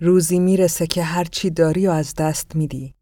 [0.00, 2.94] روزی می‌رسه که هر چی داری و از دست میدی.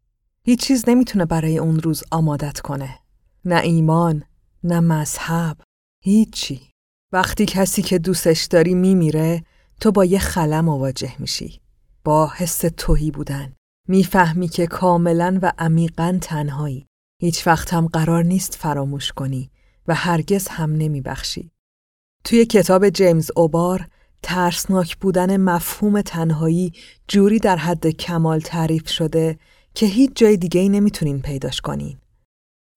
[0.43, 2.99] هیچ چیز نمی‌تونه برای اون روز آمادت کنه.
[3.45, 4.23] نه ایمان،
[4.63, 5.57] نه مذهب،
[6.03, 6.61] هیچی.
[7.11, 9.43] وقتی کسی که دوستش داری میمیره،
[9.81, 11.61] تو با یه خلا مواجه میشی.
[12.03, 13.53] با حس توهی بودن.
[13.87, 16.87] می‌فهمی که کاملا و عمیقا تنهایی.
[17.21, 19.51] هیچ وقت هم قرار نیست فراموش کنی
[19.87, 21.51] و هرگز هم نمیبخشی.
[22.23, 23.87] توی کتاب جیمز اوبار
[24.23, 26.73] ترسناک بودن مفهوم تنهایی
[27.07, 29.37] جوری در حد کمال تعریف شده
[29.73, 31.97] که هیچ جای دیگه ای نمی‌تونین پیداش کنین.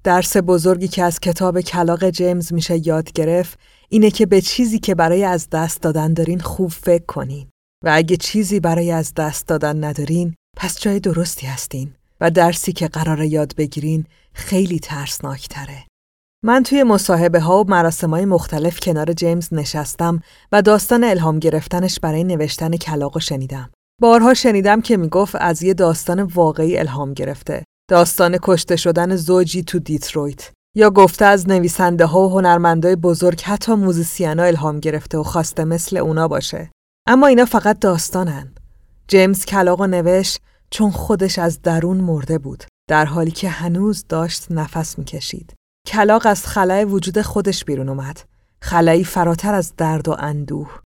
[0.05, 3.59] درس بزرگی که از کتاب کلاق جیمز میشه یاد گرفت
[3.89, 7.47] اینه که به چیزی که برای از دست دادن دارین خوب فکر کنین
[7.85, 12.89] و اگه چیزی برای از دست دادن ندارین پس جای درستی هستین و درسی که
[12.89, 15.87] قرار یاد بگیرین خیلی ترسناک تره.
[16.43, 20.21] من توی مصاحبه ها و مراسم های مختلف کنار جیمز نشستم
[20.53, 23.71] و داستان الهام گرفتنش برای نوشتن کلاغ شنیدم.
[24.01, 27.65] بارها شنیدم که می‌گفت از یه داستان واقعی الهام گرفته.
[27.91, 30.51] داستان کشته شدن زوجی تو دیترویت.
[30.77, 35.97] یا گفته از نویسنده ها و هنرمندای بزرگ حتی موزیسینا الهام گرفته و خواسته مثل
[35.97, 36.71] اونا باشه.
[37.09, 38.55] اما اینا فقط داستانن.
[39.09, 44.99] جیمز کلاغ نوشت چون خودش از درون مرده بود در حالی که هنوز داشت نفس
[44.99, 45.60] می‌کشید.
[45.91, 48.21] کلاق از خلای وجود خودش بیرون اومد.
[48.63, 50.81] خلایی فراتر از درد و اندوه.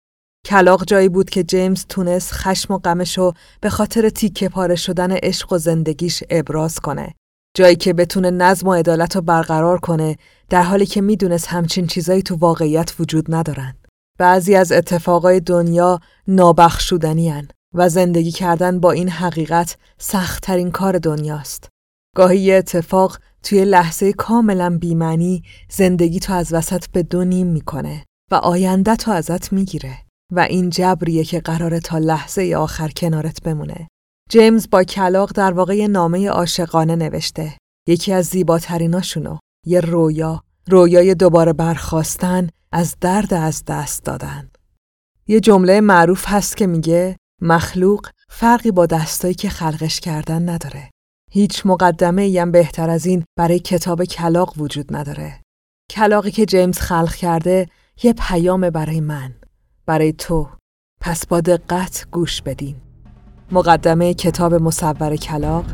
[0.46, 5.54] کلاق جایی بود که جیمز تونست خشم و غمشو به خاطر تیکه پاره شدن عشق
[5.54, 7.14] و زندگیش ابراز کنه.
[7.58, 10.18] جایی که بتونه نظم و عدالت رو برقرار کنه
[10.50, 13.74] در حالی که می‌دونست همچین چیزایی تو واقعیت وجود ندارن.
[14.20, 21.73] بعضی از اتفاقای دنیا نابخشودنی و زندگی کردن با این حقیقت سختترین کار دنیاست.
[22.16, 28.06] گاهی یه اتفاق توی لحظه کاملا بیمنی زندگی تو از وسط به دو نیم می‌کنه
[28.32, 29.98] و آینده تو ازت می‌گیره
[30.32, 33.88] و این جبریه که قراره تا لحظه آخر کنارت بمونه.
[34.30, 37.58] جیمز با کلاق در واقع نامه عاشقانه نوشته.
[37.88, 39.38] یکی از زیباتریناشونو.
[39.66, 40.44] یه رویا.
[40.68, 44.52] رویای دوباره برخواستن از درد از دست دادن.
[45.28, 50.93] یه جمله معروف هست که میگه مخلوق فرقی با دستایی که خلقش کردن نداره.
[51.36, 55.42] هیچ مقدمه هم بهتر از این برای کتاب کلاق وجود نداره.
[55.92, 57.68] کلاقی که جیمز خلق کرده
[58.04, 59.34] یه پیام برای من.
[59.86, 60.50] برای تو.
[61.02, 62.76] پس با دقت گوش بدین.
[63.52, 65.66] مقدمه کتاب مصور کلاق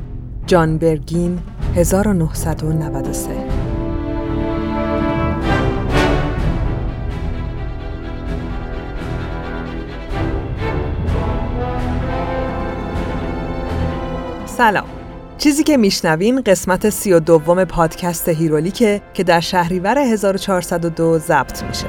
[0.47, 1.39] جان برگین
[1.75, 3.47] 1993
[14.45, 14.98] سلام
[15.39, 21.87] چیزی که میشنوین قسمت سی و دوم پادکست هیرولیکه که در شهریور 1402 ضبط میشه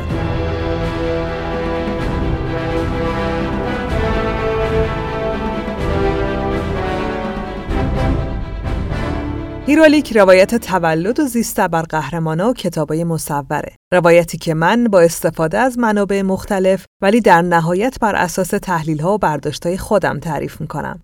[9.67, 13.73] هیرولیک روایت تولد و زیست ابرقهرمانا و کتابای مصوره.
[13.93, 19.15] روایتی که من با استفاده از منابع مختلف ولی در نهایت بر اساس تحلیل ها
[19.15, 21.03] و برداشت خودم تعریف می‌کنم.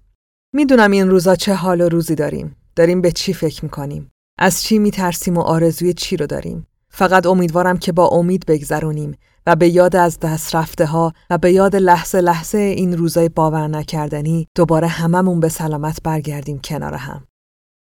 [0.57, 2.57] می‌دونم این روزا چه حال و روزی داریم.
[2.77, 4.11] داریم به چی فکر می‌کنیم.
[4.39, 6.67] از چی میترسیم و آرزوی چی رو داریم.
[6.89, 9.17] فقط امیدوارم که با امید بگذرونیم
[9.47, 13.69] و به یاد از دست رفته ها و به یاد لحظه لحظه این روزای باور
[13.69, 17.27] نکردنی دوباره هممون به سلامت برگردیم کنار هم.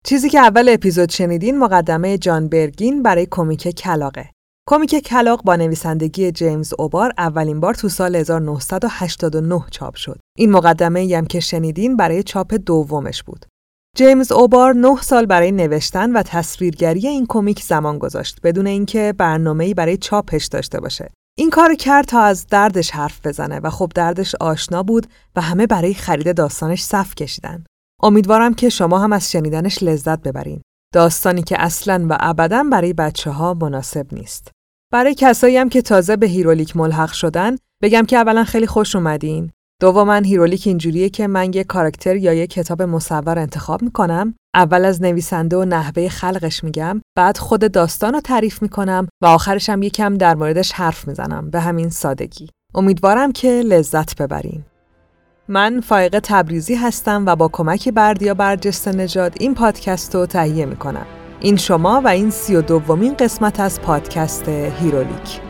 [0.05, 4.31] چیزی که اول اپیزود شنیدین مقدمه جان برگین برای کمیک کلاقه.
[4.69, 10.21] کمیک کلاق با نویسندگی جیمز اوبار اولین بار تو سال 1989 چاپ شد.
[10.39, 13.47] این مقدمه هم که شنیدین برای چاپ دومش بود.
[13.97, 19.75] جیمز اوبار نه سال برای نوشتن و تصویرگری این کمیک زمان گذاشت بدون اینکه برنامه‌ای
[19.75, 21.11] برای چاپش داشته باشه.
[21.39, 25.07] این کار کرد تا از دردش حرف بزنه و خب دردش آشنا بود
[25.37, 27.65] و همه برای خرید داستانش صف کشیدن.
[28.03, 30.63] امیدوارم که شما هم از شنیدنش لذت ببرین.
[30.93, 34.51] داستانی که اصلا و ابدا برای بچه ها مناسب نیست.
[34.93, 39.51] برای کسایی هم که تازه به هیرولیک ملحق شدن بگم که اولا خیلی خوش اومدین.
[39.81, 44.35] دوما هیرولیک اینجوریه که من یه کاراکتر یا یه کتاب مصور انتخاب می‌کنم.
[44.55, 47.01] اول از نویسنده و نحوه خلقش میگم.
[47.17, 51.51] بعد خود داستان رو تعریف می‌کنم و آخرش هم یکم در موردش حرف می‌زنم.
[51.51, 52.49] به همین سادگی.
[52.75, 54.65] امیدوارم که لذت ببرین.
[55.53, 61.07] من فایق تبریزی هستم و با کمک بردیا برجست نژاد این پادکست رو تهیه می‌کنم.
[61.41, 65.41] این شما و این سی و دومین قسمت از پادکست هیرولیک.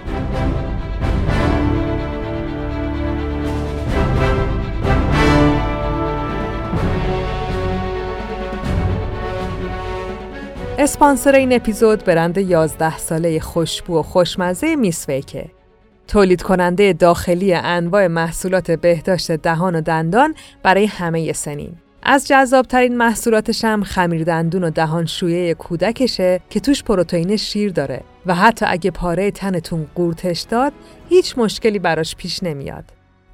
[10.79, 15.62] اسپانسر این اپیزود برند 11 ساله خوشبو و خوشمزه میسویکه
[16.09, 21.77] تولید کننده داخلی انواع محصولات بهداشت دهان و دندان برای همه سنین.
[22.03, 28.01] از جذابترین محصولاتش هم خمیر دندون و دهان شویه کودکشه که توش پروتئین شیر داره
[28.27, 30.73] و حتی اگه پاره تنتون قورتش داد
[31.09, 32.85] هیچ مشکلی براش پیش نمیاد.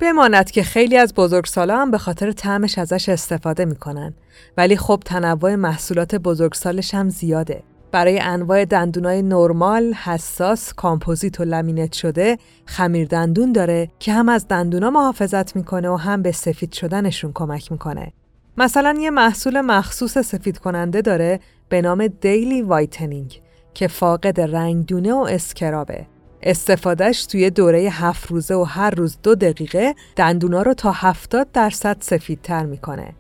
[0.00, 4.14] بماند که خیلی از بزرگسالا هم به خاطر طعمش ازش استفاده می‌کنن
[4.56, 7.62] ولی خب تنوع محصولات بزرگسالش هم زیاده.
[7.92, 14.48] برای انواع دندونای نرمال، حساس، کامپوزیت و لامینت شده خمیر دندون داره که هم از
[14.48, 18.12] دندونا محافظت می‌کنه و هم به سفید شدنشون کمک می‌کنه.
[18.58, 23.40] مثلا یه محصول مخصوص سفید کننده داره به نام Daily Whitening
[23.74, 26.06] که فاقد رنگدونه و اسکرابه.
[26.42, 31.96] استفادهش توی دوره هفت روزه و هر روز دو دقیقه دندونا رو تا 70 درصد
[32.00, 33.14] سفیدتر می‌کنه.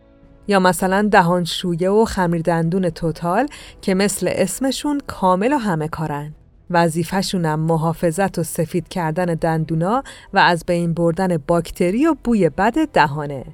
[0.48, 3.48] یا مثلا دهانشویه و خمیر دندون توتال
[3.80, 6.34] که مثل اسمشون کامل و همه کارن.
[6.70, 10.02] وظیفهشونم محافظت و سفید کردن دندونا
[10.34, 13.44] و از بین بردن باکتری و بوی بد دهانه.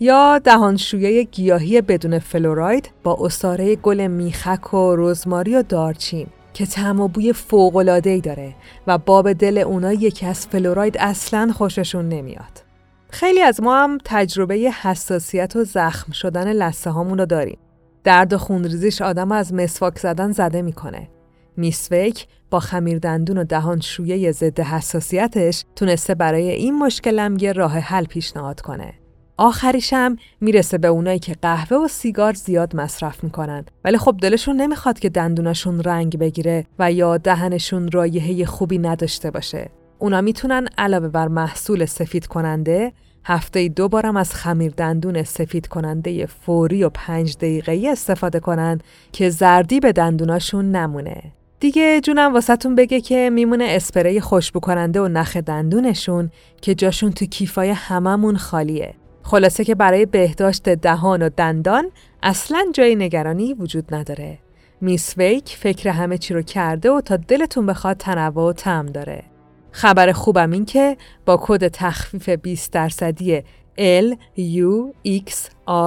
[0.00, 7.00] یا دهانشویه گیاهی بدون فلوراید با اصاره گل میخک و رزماری و دارچین که طعم
[7.00, 8.54] و بوی فوق‌العاده‌ای داره
[8.86, 12.69] و باب دل اونا یکی از فلوراید اصلا خوششون نمیاد.
[13.12, 17.58] خیلی از ما هم تجربه حساسیت و زخم شدن لسه رو داریم.
[18.04, 21.08] درد و خونریزیش آدم از مسواک زدن زده می‌کنه.
[21.56, 27.78] میسویک با خمیر دندون و دهان شویه ضد حساسیتش تونسته برای این مشکلم یه راه
[27.78, 28.94] حل پیشنهاد کنه.
[29.36, 34.98] آخریشم می‌رسه به اونایی که قهوه و سیگار زیاد مصرف می‌کنن ولی خب دلشون نمی‌خواد
[34.98, 39.70] که دندوناشون رنگ بگیره و یا دهنشون رایحه خوبی نداشته باشه.
[40.00, 42.92] اونا می‌تونن علاوه بر محصول سفید کننده
[43.24, 48.80] هفته دو بارم از خمیر دندون سفید کننده فوری و پنج دقیقه‌ای استفاده کنن
[49.12, 51.22] که زردی به دندوناشون نمونه.
[51.60, 56.30] دیگه جونم واسهتون بگه که میمونه اسپری خوشبو کننده و نخ دندونشون
[56.62, 58.94] که جاشون تو کیفای هممون خالیه.
[59.22, 61.90] خلاصه که برای بهداشت دهان و دندان
[62.22, 64.38] اصلا جای نگرانی وجود نداره.
[64.80, 69.29] میس ویک فکر همه چی رو کرده و تا دلتون بخواد تنوع و تم داره.
[69.72, 70.96] خبر خوبم این که
[71.26, 73.42] با کد تخفیف 20 درصدی
[73.78, 75.32] L U X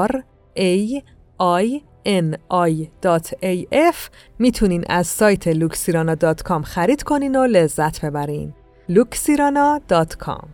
[0.08, 0.16] R
[0.60, 1.02] A
[1.40, 1.82] I
[4.40, 8.54] می‌تونین از سایت luxirana.com خرید کنین و لذت ببرین.
[8.90, 10.46] luxirana.com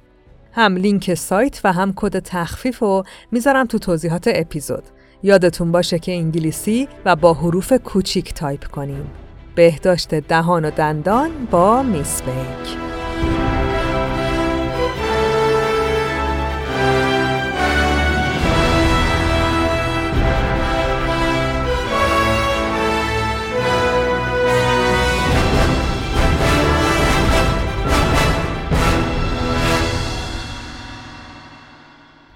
[0.51, 4.83] هم لینک سایت و هم کد تخفیف رو می‌ذارم تو توضیحات اپیزود.
[5.23, 9.09] یادتون باشه که انگلیسی و با حروف کوچیک تایپ کنیم.
[9.55, 12.88] بهداشت دهان و دندان با میس بیک.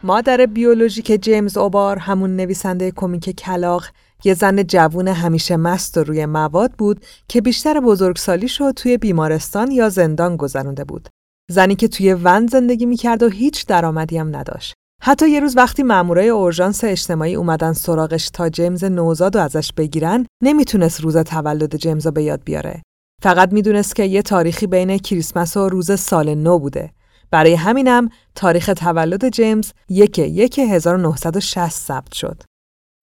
[0.05, 3.85] مادر بیولوژیک جیمز اوبار همون نویسنده کمیک کلاق
[4.23, 9.71] یه زن جوون همیشه مست و روی مواد بود که بیشتر بزرگسالیش رو توی بیمارستان
[9.71, 11.09] یا زندان گذرونده بود.
[11.51, 14.73] زنی که توی ون زندگی می‌کرد و هیچ درآمدی هم نداشت.
[15.01, 20.25] حتی یه روز وقتی مامورای اورژانس اجتماعی اومدن سراغش تا جیمز نوزاد و ازش بگیرن،
[20.43, 22.81] نمی‌تونست روز تولد جیمز رو به یاد بیاره.
[23.21, 26.91] فقط می‌دونست که یه تاریخی بین کریسمس و روز سال نو بوده.
[27.33, 32.43] برای همینم تاریخ تولد جیمز یک یک 1960 ثبت شد.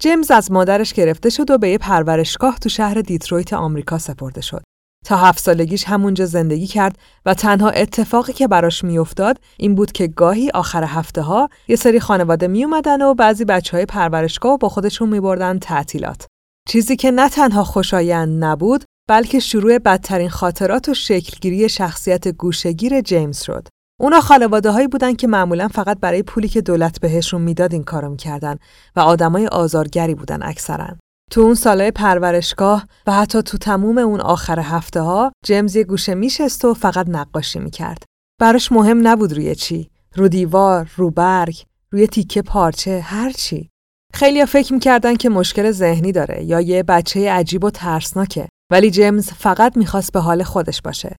[0.03, 4.63] جیمز از مادرش گرفته شد و به یه پرورشگاه تو شهر دیترویت آمریکا سپرده شد.
[5.07, 10.07] تا هفت سالگیش همونجا زندگی کرد و تنها اتفاقی که براش میافتاد این بود که
[10.07, 14.69] گاهی آخر هفته ها یه سری خانواده می اومدن و بعضی بچه های پرورشگاه با
[14.69, 16.27] خودشون می بردن تعطیلات.
[16.69, 23.43] چیزی که نه تنها خوشایند نبود بلکه شروع بدترین خاطرات و شکلگیری شخصیت گوشگیر جیمز
[23.43, 23.69] شد.
[24.01, 28.09] اونا خانواده هایی بودن که معمولا فقط برای پولی که دولت بهشون می‌داد این کارو
[28.09, 28.57] می‌کردن
[28.97, 30.89] و آدمای آزارگری بودن اکثرا.
[31.31, 36.15] تو اون سالهای پرورشگاه و حتی تو تموم اون آخر هفته ها جیمز یه گوشه
[36.15, 38.03] میشست و فقط نقاشی می‌کرد.
[38.41, 39.91] براش مهم نبود روی چی.
[40.15, 43.69] رو دیوار، رو برگ، روی تیکه پارچه، هر چی.
[44.15, 49.31] خیلیا فکر می‌کردن که مشکل ذهنی داره یا یه بچه عجیب و ترسناکه ولی جیمز
[49.31, 51.17] فقط می‌خواست به حال خودش باشه.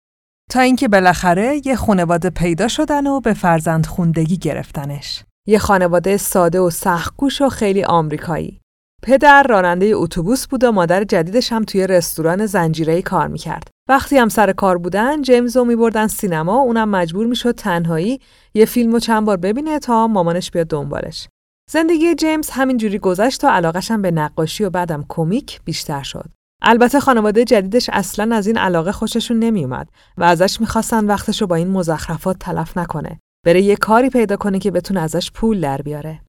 [0.51, 5.24] تا اینکه بالاخره یه خانواده پیدا شدن و به فرزند خوندگی گرفتنش.
[5.48, 8.60] یه خانواده ساده و سختگوش و خیلی آمریکایی.
[9.03, 13.67] پدر راننده اتوبوس بود و مادر جدیدش هم توی رستوران زنجیره‌ای کار می‌کرد.
[13.89, 18.20] وقتی هم سر کار بودن، جیمز رو میبردن سینما و اونم مجبور می‌شد تنهایی
[18.53, 21.27] یه فیلم و چند بار ببینه تا مامانش بیاد دنبالش.
[21.72, 26.29] زندگی جیمز همینجوری گذشت تا علاقش هم به نقاشی و بعدم کمیک بیشتر شد.
[26.62, 31.68] البته خانواده جدیدش اصلا از این علاقه خوششون نمیومد و ازش می‌خواستن وقتشو با این
[31.68, 33.20] مزخرفات تلف نکنه.
[33.46, 36.22] بره یه کاری پیدا کنه که بتونه ازش پول در بیاره.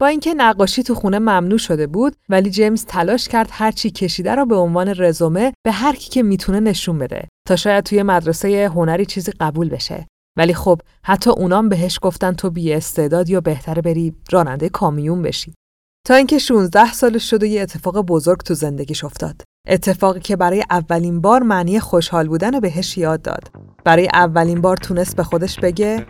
[0.00, 4.34] با اینکه نقاشی تو خونه ممنوع شده بود ولی جیمز تلاش کرد هر چی کشیده
[4.34, 8.70] رو به عنوان رزومه به هر کی که می‌تونه نشون بده تا شاید توی مدرسه
[8.74, 10.06] هنری چیزی قبول بشه
[10.38, 15.54] ولی خب حتی اونام بهش گفتن تو بی استعداد یا بهتره بری راننده کامیون بشی
[16.06, 20.64] تا اینکه 16 سالش شد و یه اتفاق بزرگ تو زندگیش افتاد اتفاقی که برای
[20.70, 23.50] اولین بار معنی خوشحال بودن رو بهش یاد داد.
[23.84, 26.06] برای اولین بار تونست به خودش بگه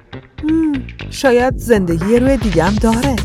[1.10, 3.16] شاید زندگی روی دیگم داره.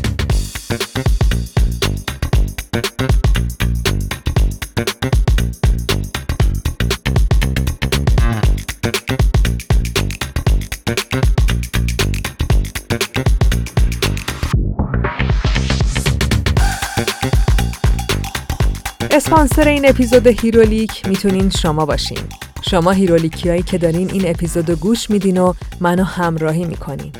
[19.14, 22.18] اسپانسر این اپیزود هیرولیک می‌تونین شما باشین.
[22.70, 27.12] شما هیرولیکی که دارین این اپیزود گوش میدین و منو همراهی می‌کنین.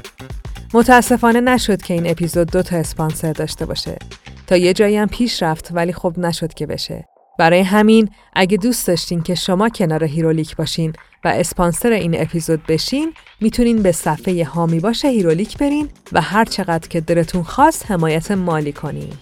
[0.74, 3.98] متاسفانه نشد که این اپیزود دو تا اسپانسر داشته باشه.
[4.46, 7.04] تا یه جایی هم پیش رفت ولی خب نشد که بشه.
[7.38, 10.92] برای همین اگه دوست داشتین که شما کنار هیرولیک باشین
[11.24, 16.88] و اسپانسر این اپیزود بشین می‌تونین به صفحه حامی باش هیرولیک برین و هر چقدر
[16.88, 19.12] که دلتون خواست حمایت مالی کنین.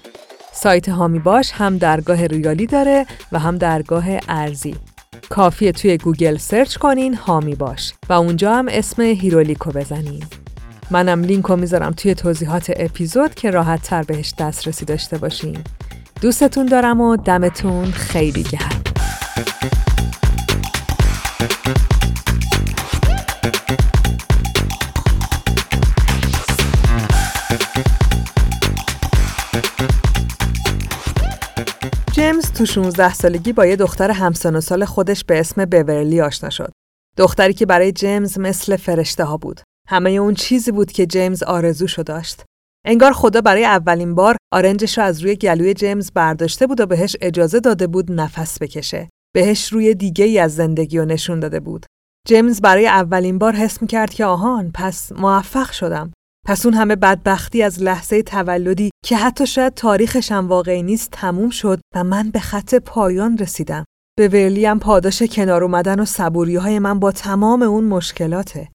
[0.55, 4.77] سایت حامی باش هم درگاه ریالی داره و هم درگاه ارزی.
[5.29, 10.25] کافیه توی گوگل سرچ کنین حامی باش و اونجا هم اسم هیرولیکو بزنین.
[10.91, 15.59] منم لینک رو می‌ذارم توی توضیحات اپیزود که راحت تر بهش دسترسی داشته باشین.
[16.21, 18.83] دوستتون دارم و دمتون خیلی گرم.
[32.55, 36.73] تو 16 سالگی با یه دختر همسن و سال خودش به اسم بورلی آشنا شد.
[37.17, 39.61] دختری که برای جیمز مثل فرشته ها بود.
[39.89, 42.43] همه اون چیزی بود که جیمز آرزوشو داشت.
[42.87, 47.17] انگار خدا برای اولین بار آرنجش رو از روی گلوی جیمز برداشته بود و بهش
[47.21, 49.09] اجازه داده بود نفس بکشه.
[49.35, 51.87] بهش روی دیگه ای از زندگی رو نشون داده بود.
[52.29, 56.13] جیمز برای اولین بار حس کرد که آهان پس موفق شدم.
[56.47, 61.51] پس اون همه بدبختی از لحظه تولدی که حتی شاید تاریخش هم واقعی نیست تموم
[61.51, 63.85] شد و من به خط پایان رسیدم.
[64.19, 68.69] به ورلی هم پاداش کنار اومدن و صبوری های من با تمام اون مشکلاته.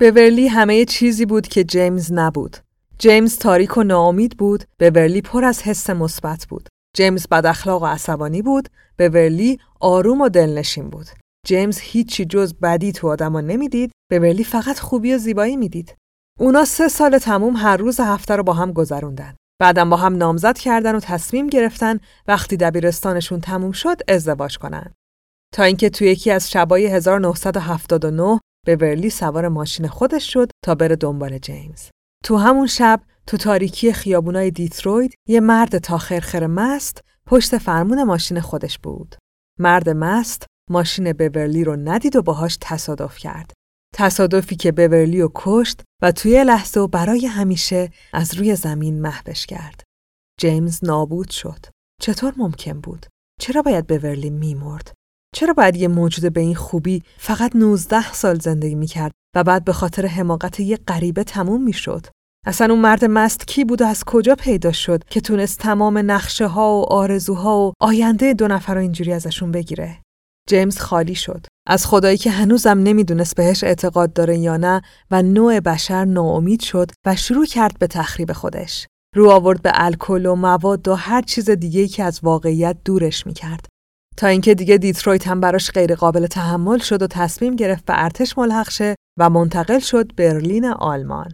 [0.00, 2.56] ورلی همه چیزی بود که جیمز نبود.
[2.98, 6.68] جیمز تاریک و ناامید بود، ورلی پر از حس مثبت بود.
[6.96, 11.06] جیمز بد اخلاق و عصبانی بود، ورلی آروم و دلنشین بود.
[11.46, 15.94] جیمز هیچی جز بدی تو آدما نمی‌دید، ورلی فقط خوبی و زیبایی می‌دید.
[16.40, 19.34] اونا سه سال تموم هر روز هفته رو با هم گذروندن.
[19.60, 24.92] بعدم با هم نامزد کردن و تصمیم گرفتن وقتی دبیرستانشون تموم شد ازدواج کنن.
[25.54, 31.38] تا اینکه توی یکی از شبای 1979 ورلی سوار ماشین خودش شد تا بره دنبال
[31.38, 31.88] جیمز.
[32.24, 38.40] تو همون شب تو تاریکی خیابونای دیترویت یه مرد تا خرخر مست پشت فرمون ماشین
[38.40, 39.16] خودش بود.
[39.58, 43.52] مرد مست ماشین بورلی رو ندید و باهاش تصادف کرد.
[43.94, 49.46] تصادفی که بورلی رو کشت و توی لحظه و برای همیشه از روی زمین محوش
[49.46, 49.82] کرد.
[50.40, 51.66] جیمز نابود شد.
[52.00, 53.06] چطور ممکن بود؟
[53.40, 54.92] چرا باید بورلی میمرد؟
[55.34, 59.72] چرا باید یه موجود به این خوبی فقط 19 سال زندگی می‌کرد و بعد به
[59.72, 62.06] خاطر حماقت یه غریبه تموم می‌شد؟
[62.46, 66.46] اصلا اون مرد مست کی بود و از کجا پیدا شد که تونست تمام نقشه
[66.46, 70.02] ها و آرزوها و آینده دو نفر رو اینجوری ازشون بگیره؟
[70.50, 71.46] جیمز خالی شد.
[71.68, 76.90] از خدایی که هنوزم نمی‌دونست بهش اعتقاد داره یا نه و نوع بشر ناامید شد
[77.06, 78.86] و شروع کرد به تخریب خودش.
[79.16, 83.66] رو آورد به الکل و مواد و هر چیز دیگه‌ای که از واقعیت دورش می‌کرد.
[84.16, 88.38] تا اینکه دیگه دیترویت هم براش غیر قابل تحمل شد و تصمیم گرفت به ارتش
[88.38, 91.32] ملحق شه و منتقل شد برلین آلمان.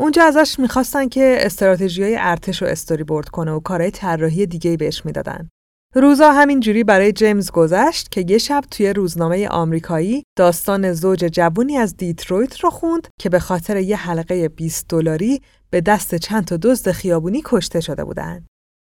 [0.00, 4.76] اونجا ازش می‌خواستن که استراتژی های ارتش رو استوری بورد کنه و کارهای طراحی دیگه
[4.76, 5.48] بهش می‌دادن.
[5.94, 11.96] روزا همینجوری برای جیمز گذشت که یه شب توی روزنامه آمریکایی داستان زوج جوونی از
[11.96, 16.90] دیترویت رو خوند که به خاطر یه حلقه 20 دلاری به دست چند تا دزد
[16.90, 18.46] خیابونی کشته شده بودن.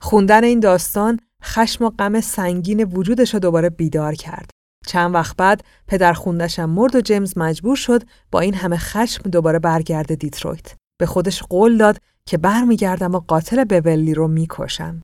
[0.03, 4.51] خوندن این داستان خشم و غم سنگین وجودش رو دوباره بیدار کرد.
[4.87, 9.59] چند وقت بعد پدر خوندشم مرد و جیمز مجبور شد با این همه خشم دوباره
[9.59, 10.75] برگرده دیترویت.
[11.01, 15.03] به خودش قول داد که برمیگردم و قاتل بولی رو می‌کشم.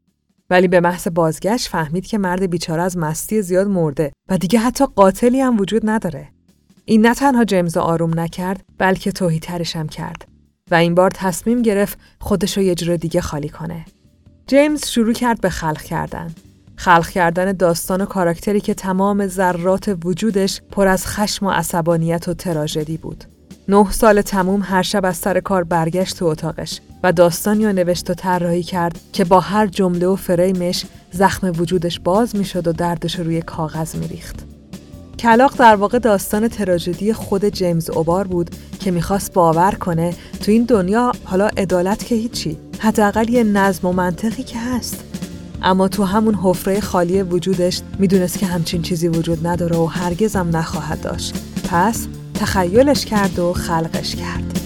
[0.51, 4.87] ولی به محض بازگشت فهمید که مرد بیچاره از مستی زیاد مرده و دیگه حتی
[4.97, 6.29] قاتلی هم وجود نداره.
[6.85, 10.29] این نه تنها جیمز آروم نکرد بلکه توهی ترش هم کرد
[10.71, 13.85] و این بار تصمیم گرفت خودش رو یه جور دیگه خالی کنه.
[14.47, 16.35] جیمز شروع کرد به خلق کردن.
[16.77, 22.35] خلق کردن داستان و کاراکتری که تمام ذرات وجودش پر از خشم و عصبانیت و
[22.35, 23.25] تراژدی بود.
[23.71, 28.11] نه سال تموم هر شب از سر کار برگشت تو اتاقش و داستانی رو نوشت
[28.11, 33.19] و طراحی کرد که با هر جمله و فریمش زخم وجودش باز می‌شد و دردش
[33.19, 34.37] روی کاغذ میریخت.
[35.19, 40.65] کلاق در واقع داستان تراژدی خود جیمز اوبار بود که می‌خواست باور کنه تو این
[40.65, 45.05] دنیا حالا عدالت که هیچی حداقل یه نظم و منطقی که هست
[45.63, 51.01] اما تو همون حفره خالی وجودش می‌دونست که همچین چیزی وجود نداره و هرگزم نخواهد
[51.01, 51.35] داشت
[51.71, 52.07] پس
[52.39, 54.59] تخیلش کرد و خلقش کرد.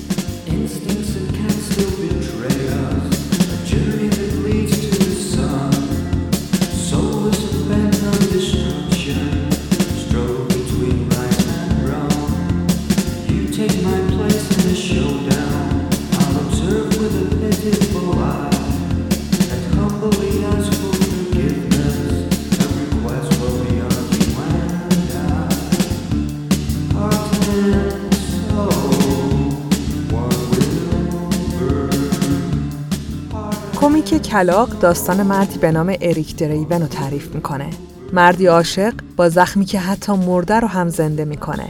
[34.03, 37.71] کمیک کلاغ داستان مردی به نام اریک دریون رو تعریف می‌کنه.
[38.13, 41.69] مردی عاشق با زخمی که حتی مرده رو هم زنده می‌کنه.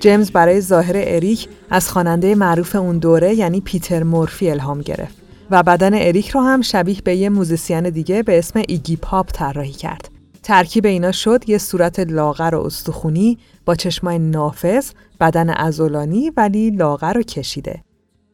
[0.00, 5.14] جیمز برای ظاهر اریک از خواننده معروف اون دوره یعنی پیتر مورفی الهام گرفت
[5.50, 9.72] و بدن اریک رو هم شبیه به یه موزیسین دیگه به اسم ایگی پاپ طراحی
[9.72, 10.08] کرد.
[10.42, 14.90] ترکیب اینا شد یه صورت لاغر و استخونی با چشمای نافذ،
[15.20, 17.82] بدن عضلانی ولی لاغر و کشیده.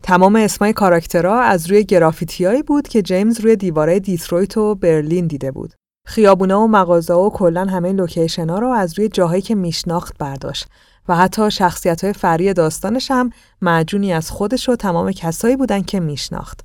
[0.03, 5.51] تمام اسمای کاراکترها از روی گرافیتیایی بود که جیمز روی دیوارای دیترویت و برلین دیده
[5.51, 5.75] بود.
[6.07, 10.67] خیابونا و مغازه و کلا همه لوکیشن ها رو از روی جاهایی که میشناخت برداشت
[11.09, 13.31] و حتی شخصیت های فرعی داستانش هم
[13.63, 16.61] معجونی از خودش و تمام کسایی بودن که میشناخت.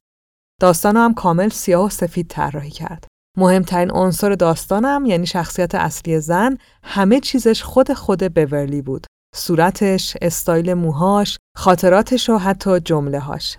[0.61, 3.07] داستان هم کامل سیاه و سفید طراحی کرد.
[3.37, 9.07] مهمترین عنصر داستانم یعنی شخصیت اصلی زن همه چیزش خود خود بورلی بود.
[9.35, 13.57] صورتش، استایل موهاش، خاطراتش و حتی جمله هاش.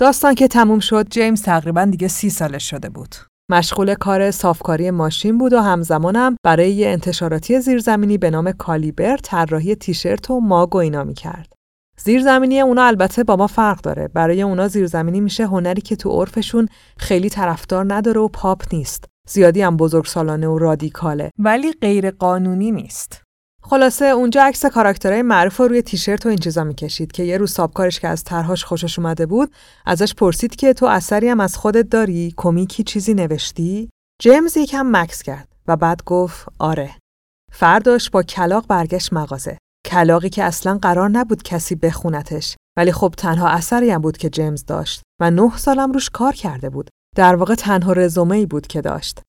[0.00, 3.14] داستان که تموم شد جیمز تقریبا دیگه سی سالش شده بود.
[3.50, 9.74] مشغول کار صافکاری ماشین بود و همزمانم برای یه انتشاراتی زیرزمینی به نام کالیبر طراحی
[9.74, 11.52] تیشرت و ماگ و اینا می‌کرد.
[11.98, 14.08] زیرزمینی اونا البته با ما فرق داره.
[14.08, 19.04] برای اونا زیرزمینی میشه هنری که تو عرفشون خیلی طرفدار نداره و پاپ نیست.
[19.28, 23.23] زیادی هم بزرگ سالانه و رادیکاله ولی غیر قانونی نیست.
[23.66, 27.52] خلاصه اونجا عکس کاراکترهای معروف رو روی تیشرت و این چیزا می‌کشید که یه روز
[27.52, 29.54] سابکارش که از طرحش خوشش اومده بود
[29.86, 33.90] ازش پرسید که تو اثری هم از خودت داری؟ کمیکی چیزی نوشتی؟
[34.22, 36.90] جیمز یکم مکس کرد و بعد گفت آره.
[37.52, 39.58] فرداش با کلاق برگشت مغازه.
[39.86, 44.64] کلاقی که اصلا قرار نبود کسی بخونتش ولی خب تنها اثری هم بود که جیمز
[44.64, 46.90] داشت و نه سالم روش کار کرده بود.
[47.16, 49.20] در واقع تنها رزومه ای بود که داشت.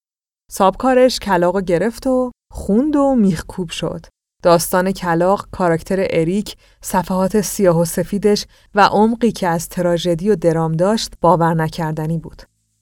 [0.51, 4.05] سابکارش کلاق گرفت و خوند و میخکوب شد.
[4.45, 10.71] داستان کلاق، کاراکتر اریک، صفحات سیاه و سفیدش و عمقی که از تراژدی و درام
[10.71, 12.41] داشت باور نکردنی بود.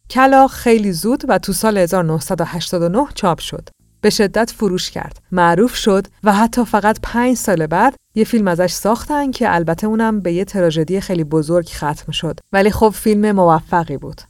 [0.09, 3.69] کلاق خیلی زود و تو سال 1989 چاپ شد.
[4.01, 5.19] به شدت فروش کرد.
[5.31, 10.19] معروف شد و حتی فقط پنج سال بعد یه فیلم ازش ساختن که البته اونم
[10.19, 12.39] به یه تراژدی خیلی بزرگ ختم شد.
[12.53, 14.21] ولی خب فیلم موفقی بود.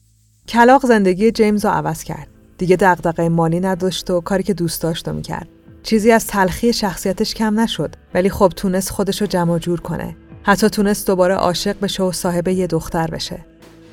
[0.48, 2.28] کلاق زندگی جیمز رو عوض کرد.
[2.58, 5.48] دیگه دغدغه مالی نداشت و کاری که دوست داشت و می‌کرد.
[5.84, 10.16] چیزی از تلخی شخصیتش کم نشد ولی خب تونست خودش رو جمع جور کنه.
[10.44, 13.46] حتی تونست دوباره عاشق بشه و صاحب یه دختر بشه.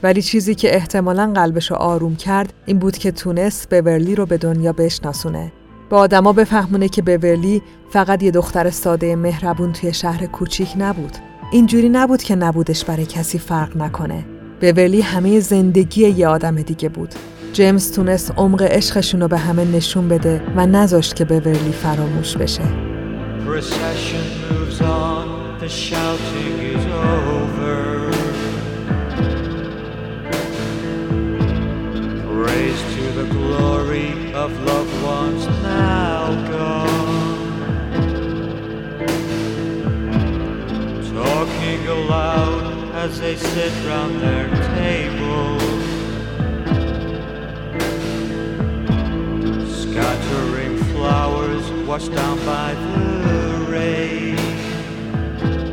[0.02, 4.38] ولی چیزی که احتمالا قلبش رو آروم کرد این بود که تونست بورلی رو به
[4.38, 5.52] دنیا بشناسونه.
[5.90, 11.16] به آدما بفهمونه که بورلی فقط یه دختر ساده مهربون توی شهر کوچیک نبود.
[11.52, 14.24] اینجوری نبود که نبودش برای کسی فرق نکنه.
[14.60, 17.14] بورلی همه زندگی یه آدم دیگه بود.
[17.52, 22.62] جیمز تونست عمق عشقشون رو به همه نشون بده و نذاشت که ورلی فراموش بشه.
[43.02, 45.59] As they sit round their table.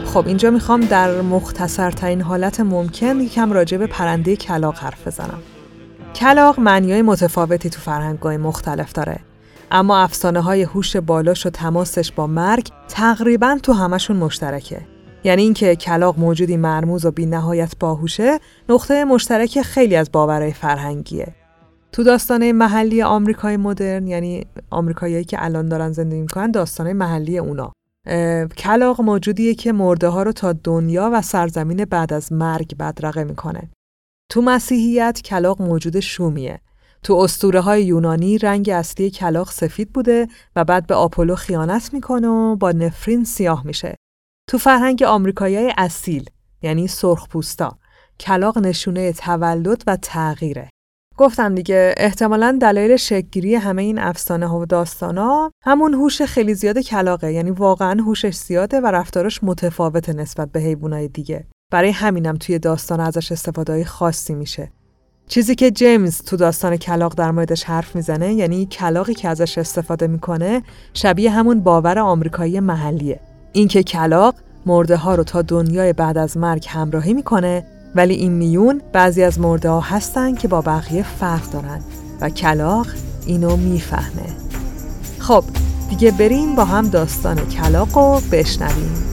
[0.05, 5.39] خب اینجا می‌خوام در مختصرترین حالت ممکن یکم راجع به پرنده کلاق حرف بزنم.
[6.15, 9.19] کلاق معنیای متفاوتی تو فرهنگ‌های مختلف داره.
[9.71, 14.81] اما افسانه های هوش بالاش و تماسش با مرگ تقریبا تو همشون مشترکه.
[15.23, 21.35] یعنی اینکه کلاق موجودی مرموز و بی نهایت باهوشه نقطه مشترک خیلی از باورهای فرهنگیه.
[21.91, 27.71] تو داستانه محلی آمریکای مدرن یعنی آمریکاییایی که الان دارن زندگی می‌کنن داستانه محلی اونا
[28.57, 33.69] کلاق موجودیه که مرده ها رو تا دنیا و سرزمین بعد از مرگ بدرقه می‌کنه.
[34.31, 36.59] تو مسیحیت کلاق موجود شومیه.
[37.03, 42.27] تو اسطوره های یونانی رنگ اصلی کلاق سفید بوده و بعد به آپولو خیانت می‌کنه
[42.27, 43.95] و با نفرین سیاه میشه.
[44.49, 46.29] تو فرهنگ آمریکایی اصیل
[46.61, 47.77] یعنی سرخ پوستا
[48.19, 50.69] کلاق نشونه تولد و تغییره.
[51.17, 56.53] گفتم دیگه احتمالا دلایل شکگیری همه این افسانه ها و داستان ها همون هوش خیلی
[56.53, 61.47] زیاد کلاقه یعنی واقعا هوشش زیاده و رفتارش متفاوته نسبت به حیوانات دیگه.
[61.71, 64.71] برای همینم توی داستان ازش استفاده خاصی میشه.
[65.27, 70.07] چیزی که جیمز تو داستان کلاق در موردش حرف می‌زنه یعنی کلاقی که ازش استفاده
[70.07, 73.19] می‌کنه شبیه همون باور آمریکایی محلیه.
[73.53, 78.81] اینکه کلاق مرده ها رو تا دنیای بعد از مرگ همراهی می‌کنه ولی این میون
[78.93, 81.81] بعضی از مرده ها هستن که با بقیه فرق دارن
[82.21, 82.87] و کلاق
[83.25, 84.29] اینو می‌فهمه.
[85.19, 85.43] خب
[85.89, 89.03] دیگه بریم با هم داستان کلاق رو بشنویم.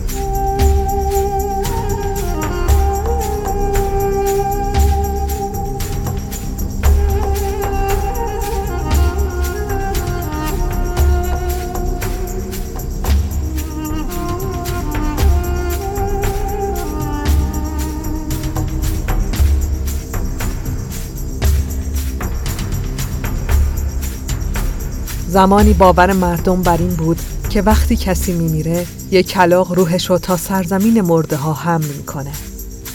[25.34, 27.18] زمانی باور مردم بر این بود
[27.50, 32.30] که وقتی کسی میمیره یک کلاق روحش رو تا سرزمین مرده ها حمل می‌کنه.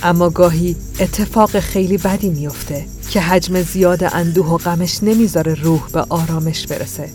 [0.04, 6.06] اما گاهی اتفاق خیلی بدی میفته که حجم زیاد اندوه و غمش نمی‌ذاره روح به
[6.10, 7.10] آرامش برسه.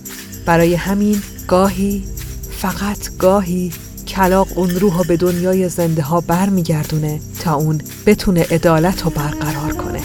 [0.47, 2.05] برای همین گاهی
[2.51, 3.73] فقط گاهی
[4.09, 9.73] کلاق اون روح رو به دنیای زنده ها برمیگردونه تا اون بتونه عدالت رو برقرار
[9.73, 10.01] کنه.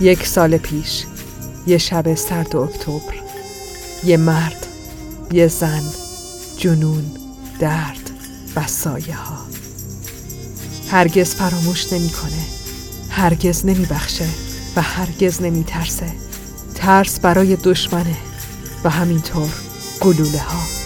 [0.00, 1.04] یک سال پیش
[1.66, 3.14] یه شب سرد اکتبر
[4.04, 4.66] یه مرد
[5.32, 5.82] یه زن
[6.56, 7.04] جنون
[7.58, 8.10] درد
[8.56, 9.38] و سایه ها
[10.90, 12.42] هرگز فراموش نمی‌کنه
[13.10, 14.28] هرگز نمیبخشه
[14.76, 16.12] و هرگز نمیترسه.
[16.74, 18.16] ترس برای دشمنه
[18.84, 19.48] و همینطور
[20.00, 20.77] گلوله ها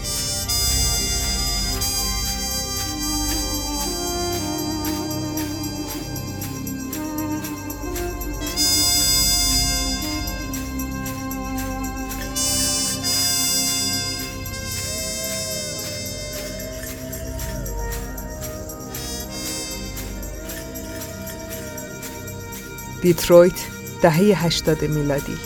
[23.03, 23.55] دیترویت
[24.03, 25.37] دهه 80 میلادی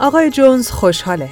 [0.00, 1.30] آقای جونز خوشحاله.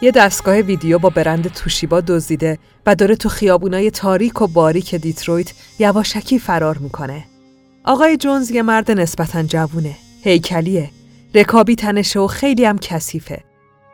[0.00, 5.52] یه دستگاه ویدیو با برند توشیبا دزدیده و داره تو خیابونای تاریک و باریک دیترویت
[5.78, 7.24] یواشکی فرار می‌کنه.
[7.84, 9.96] آقای جونز یه مرد نسبتا جوونه.
[10.22, 10.90] هیکلیه.
[11.34, 13.44] رکابی تنشه و خیلی هم کثیفه.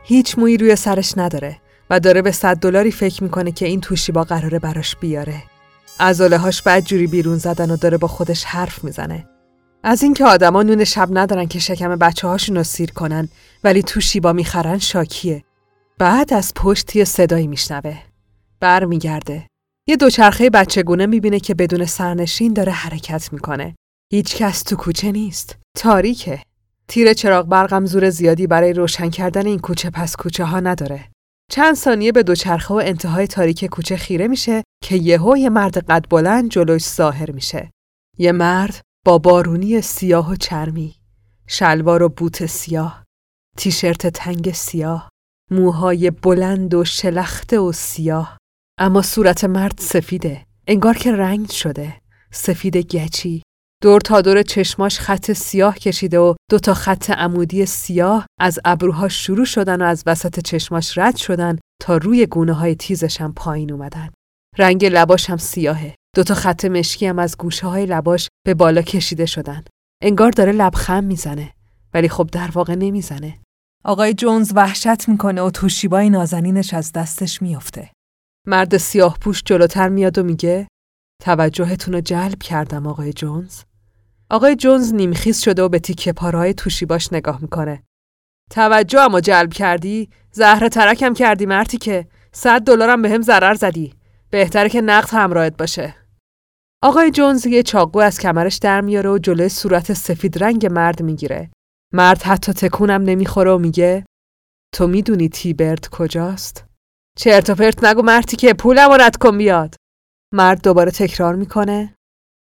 [0.03, 1.57] هیچ مویی روی سرش نداره.
[1.89, 3.81] و داره به صد دلاری فکر می‌کنه که این
[4.13, 5.43] با قراره براش بیاره.
[5.99, 9.27] عضله هاش بعد جوری بیرون زدن و داره با خودش حرف می‌زنه.
[9.83, 13.29] از اینکه آدما نون شب ندارن که شکم بچه هاشون رو سیر کنن
[13.63, 15.43] ولی تو شیبا می‌خرن شاکیه.
[15.97, 17.97] بعد از پشت یه صدایی میشنوه.
[18.59, 19.47] بر میگرده.
[19.87, 23.75] یه دوچرخه بچگونه می‌بینه که بدون سرنشین داره حرکت می‌کنه.
[24.13, 25.55] هیچ کس تو کوچه نیست.
[25.77, 26.41] تاریکه.
[26.87, 31.09] تیر چراغ برقم زور زیادی برای روشن کردن این کوچه پس کوچه ها نداره.
[31.51, 36.05] چند ثانیه به دوچرخه و انتهای تاریک کوچه خیره میشه که یهو یه مرد قد
[36.09, 37.71] بلند جلوش ظاهر میشه.
[38.17, 40.95] یه مرد با بارونی سیاه و چرمی،
[41.47, 43.03] شلوار و بوت سیاه،
[43.57, 45.09] تیشرت تنگ سیاه،
[45.51, 48.37] موهای بلند و شلخته و سیاه.
[48.79, 53.41] اما صورت مرد سفیده، انگار که رنگ شده، سفید گچی،
[53.83, 59.07] دور تا دور چشماش خط سیاه کشیده و دو تا خط عمودی سیاه از ابروها
[59.07, 63.71] شروع شدن و از وسط چشماش رد شدن تا روی گونه های تیزش هم پایین
[63.71, 64.09] اومدن.
[64.57, 65.95] رنگ لباش هم سیاهه.
[66.15, 69.63] دو تا خط مشکی هم از گوشه های لباش به بالا کشیده شدن.
[70.03, 71.53] انگار داره لبخند می‌زنه
[71.93, 73.39] ولی خب در واقع نمی‌زنه.
[73.83, 77.91] آقای جونز وحشت می‌کنه و توشیبای نازنینش از دستش میافته.
[78.47, 80.67] مرد سیاه پوش جلوتر میاد و میگه
[81.21, 83.61] توجهتون رو جلب کردم آقای جونز.
[84.29, 87.83] آقای جونز نیمخیز شده و به تیکه پارهای توشی باش نگاه می‌کنه.
[88.51, 93.93] توجه اما جلب کردی؟ زهر ترکم کردی مرتی که صد دلارم به هم ضرر زدی
[94.29, 95.95] بهتره که نقد همراهت باشه
[96.83, 101.51] آقای جونز یه چاقو از کمرش در میاره و جلوی صورت سفید رنگ مرد می‌گیره
[101.93, 104.05] مرد حتی تکونم نمی‌خوره و میگه
[104.73, 106.65] تو می‌دونی تیبرد کجاست؟
[107.17, 109.75] چرت و پرت نگو مرتی که پولم رد کن بیاد
[110.33, 111.95] مرد دوباره تکرار می‌کنه.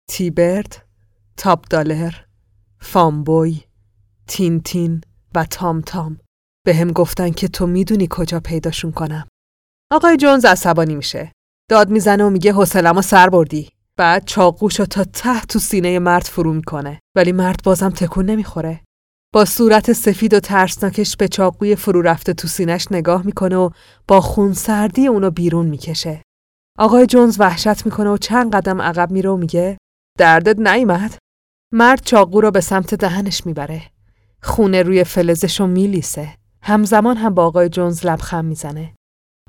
[0.09, 0.87] تیبرد
[1.37, 2.14] تاپ دالر
[2.80, 3.61] فامبوی
[4.26, 5.00] تین تین
[5.35, 6.20] و تام تام
[6.66, 9.28] به هم گفتن که تو می‌دونی کجا پیداشون کنم.
[9.92, 11.33] آقای جونز عصبانی میشه.
[11.70, 13.68] داد می‌زنه و میگه حوصلمو سر بردی.
[13.96, 17.00] بعد چاقوشو تا ته تو سینه مرد فرو می‌کنه.
[17.16, 18.80] ولی مرد بازم تکون نمی‌خوره.
[19.35, 23.70] با صورت سفید و ترسناکش به چاقوی فرو رفته تو سینش نگاه می‌کنه و
[24.09, 26.22] با خون سردی اونو بیرون می‌کشه.
[26.78, 29.78] آقای جونز وحشت می‌کنه و چند قدم عقب میره و میگه
[30.18, 31.16] دردت نیمد؟
[31.72, 33.83] مرد چاقو رو به سمت دهنش می‌بره.
[34.42, 36.28] خونه روی فلزشو میلیسه.
[36.62, 38.94] همزمان هم با آقای جونز لبخند می‌زنه.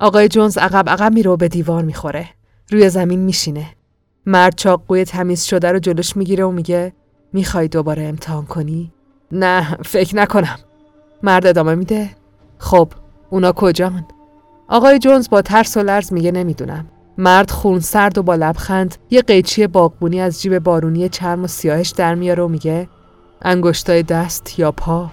[0.00, 2.28] آقای جونز عقب عقب میره و به دیوار می‌خوره.
[2.70, 3.66] روی زمین میشینه.
[4.26, 6.92] مرد چاقوی تمیز شده رو جلوش می‌گیره و میگه
[7.32, 8.92] می‌خوای دوباره امتحان کنی؟
[9.32, 10.58] نه فکر نکنم
[11.22, 12.10] مرد ادامه میده
[12.58, 12.92] خب
[13.30, 14.06] اونا کجان
[14.68, 16.86] آقای جونز با ترس و لرز میگه نمی‌دونم
[17.18, 21.90] مرد خون سرد و با لبخند یه قیچی باغبونی از جیب بارونی چرم و سیاهش
[21.90, 22.88] در میاره و میگه
[23.42, 25.10] انگشتای دست یا پا؟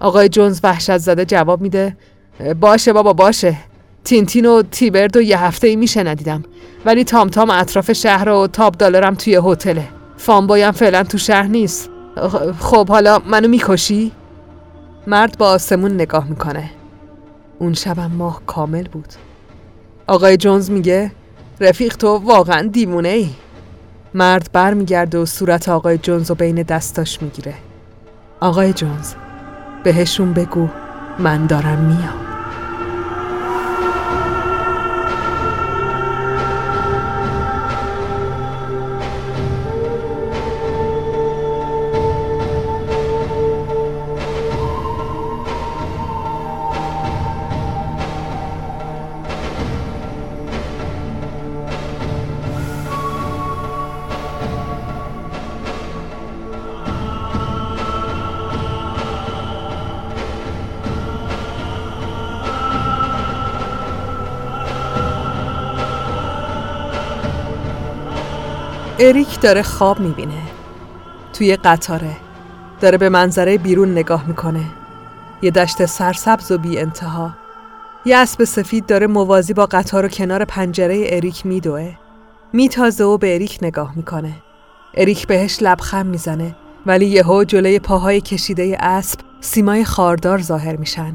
[0.00, 1.96] آقای جونز وحشت زده جواب میده
[2.60, 3.56] باشه بابا باشه.
[4.04, 6.42] تینتین و تیبرد و یه هفته ای میشه ندیدم.
[6.84, 9.88] ولی تام تام اطراف شهر و تاب دالرم توی هتله.
[10.16, 11.90] فامبایم فعلا تو شهر نیست.
[12.58, 14.12] خب حالا منو می‌کشی؟
[15.06, 16.70] مرد با آسمون نگاه می‌کنه.
[17.58, 19.08] اون شبم ماه کامل بود.
[20.06, 21.12] آقای جونز میگه
[21.60, 23.30] رفیق تو واقعا دیوونه ای
[24.14, 27.54] مرد بر میگرده و صورت آقای جونز رو بین دستاش می‌گیره.
[28.40, 29.14] آقای جونز
[29.84, 30.68] بهشون بگو
[31.18, 32.33] من دارم میام.
[69.04, 70.42] اریک داره خواب می‌بینه.
[71.32, 72.16] توی قطاره.
[72.80, 74.64] داره به منظره بیرون نگاه می‌کنه.
[75.42, 77.34] یه دشت سرسبز و بی انتها
[78.04, 81.94] یه اسب سفید داره موازی با قطار و کنار پنجره اریک میدوه.
[82.52, 84.32] میتازه و به اریک نگاه می‌کنه.
[84.94, 91.14] اریک بهش لبخند می‌زنه ولی یهو جلوی پاهای کشیده اسب سیمای خاردار ظاهر میشن.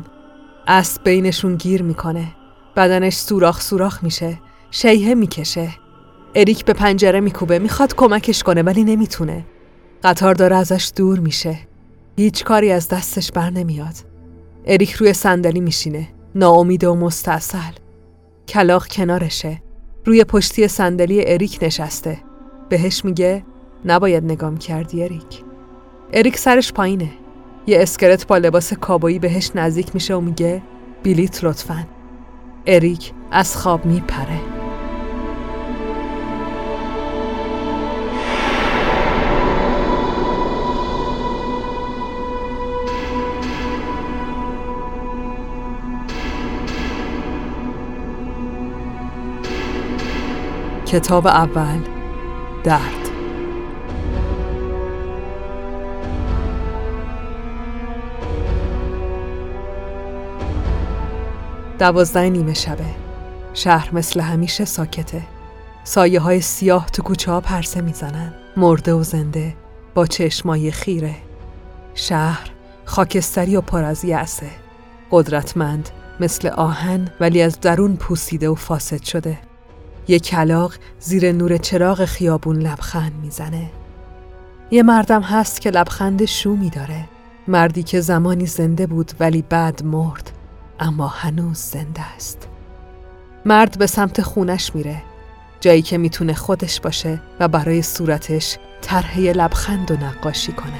[0.67, 2.27] اسب بینشون گیر می‌کنه.
[2.75, 4.37] بدنش سوراخ سوراخ میشه.
[4.71, 5.69] شیهه می‌کشه.
[6.35, 9.45] اریک به پنجره میکوبه می‌خواد کمکش کنه ولی نمی‌تونه.
[10.03, 11.57] قطار داره ازش دور میشه.
[12.17, 13.95] هیچ کاری از دستش بر نمیاد.
[14.65, 16.07] اریک روی صندلی میشینه.
[16.35, 17.73] ناامید و مستاصل.
[18.47, 19.61] کلاق کنارشه.
[20.05, 22.17] روی پشتی صندلی اریک نشسته.
[22.69, 23.43] بهش میگه
[23.85, 25.43] نباید نگام کردی اریک.
[26.13, 27.09] اریک سرش پایینه.
[27.67, 30.61] یه اسکلت با لباس کابایی بهش نزدیک میشه و میگه
[31.03, 31.87] بیلیت لطفا.
[32.67, 34.58] اریک از خواب میپره.
[50.89, 51.79] کتاب اول
[52.63, 52.79] درد.
[61.79, 62.85] دوازده نیمه شبه.
[63.53, 65.21] شهر مثل همیشه ساکته.
[65.83, 68.33] سایه های سیاه تو کوچه ها پرسه می‌زنن.
[68.57, 69.55] مرده و زنده
[69.93, 71.15] با چشمای خیره.
[71.95, 72.51] شهر
[72.85, 74.49] خاکستری و پر از یعصه
[75.11, 79.48] قدرتمند مثل آهن ولی از درون پوسیده و فاسد شده.
[80.09, 83.69] یه کلاق زیر نور چراغ خیابون لبخند می‌زنه.
[84.71, 87.05] یه مردم هست که لبخند شومی داره.
[87.47, 90.31] مردی که زمانی زنده بود ولی بعد مرد
[90.79, 92.47] اما هنوز زنده است.
[93.45, 95.01] مرد به سمت خونش میره.
[95.59, 100.79] جایی که می‌تونه خودش باشه و برای صورتش طرح لبخند و نقاشی کنه.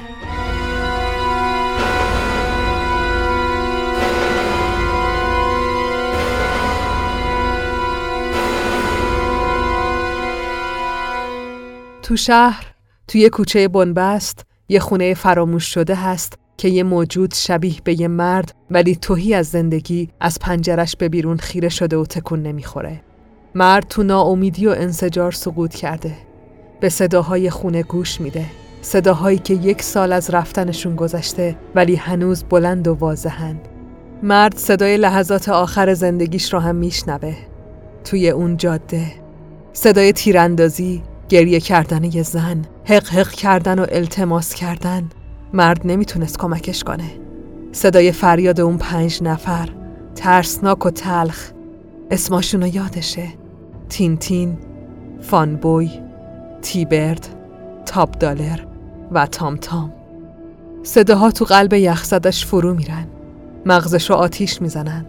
[12.10, 12.66] تو شهر
[13.08, 18.54] توی کوچه بنبست یه خونه فراموش شده هست که یه موجود شبیه به یه مرد
[18.70, 23.00] ولی توهی از زندگی از پنجرش به بیرون خیره شده و تکون نمی‌خوره.
[23.54, 26.16] مرد تو ناامیدی و انسجار سقوط کرده.
[26.80, 28.44] به صداهای خونه گوش میده.
[28.82, 33.68] صداهایی که یک سال از رفتنشون گذشته ولی هنوز بلند و واضحند.
[34.22, 37.36] مرد صدای لحظات آخر زندگیش رو هم میشنوه.
[38.04, 39.12] توی اون جاده
[39.72, 45.08] صدای تیراندازی، گریه کردن یه زن، حق حق کردن و التماس کردن
[45.52, 47.10] مرد نمی‌تونست کمکش کنه.
[47.72, 49.68] صدای فریاد اون پنج نفر
[50.14, 51.50] ترسناک و تلخ.
[52.10, 53.28] اسماشونو یادشه.
[53.88, 54.58] تینتین،
[55.20, 55.90] فانبوی،
[56.62, 57.26] تیبرد،
[57.86, 58.60] تاپ دالر
[59.12, 59.92] و تام تام.
[60.82, 63.06] صداها تو قلب یخزدش فرو میرن.
[63.66, 65.06] مغزش رو آتیش می‌زنن.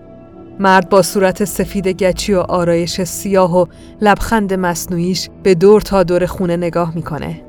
[0.60, 3.66] مرد با صورت سفید گچی و آرایش سیاه و
[4.02, 7.42] لبخند مصنوعیش به دور تا دور خونه نگاه می‌کنه.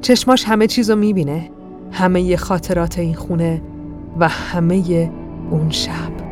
[0.00, 1.50] چشماش همه چیزو می‌بینه.
[1.92, 3.62] همه خاطرات این خونه
[4.20, 5.10] و همه
[5.50, 6.24] اون شب.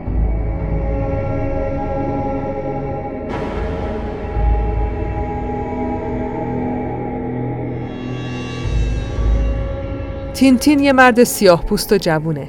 [10.34, 12.48] تینتین یه مرد سیاه پوست و جوونه.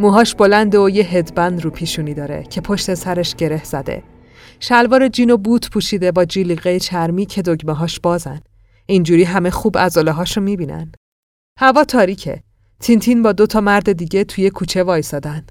[0.00, 4.02] موهاش بلنده و یه هدبند رو پیشونی داره که پشت سرش گره زده
[4.60, 8.40] شلوار جین و بوت پوشیده با جیلیقه چرمی که دگمه هاش بازن
[8.86, 10.92] اینجوری همه خوب ازاله هاشو می‌بینن
[11.60, 12.42] هوا تاریکه
[12.80, 15.46] تینتین با دوتا مرد دیگه توی کوچه وایسادن.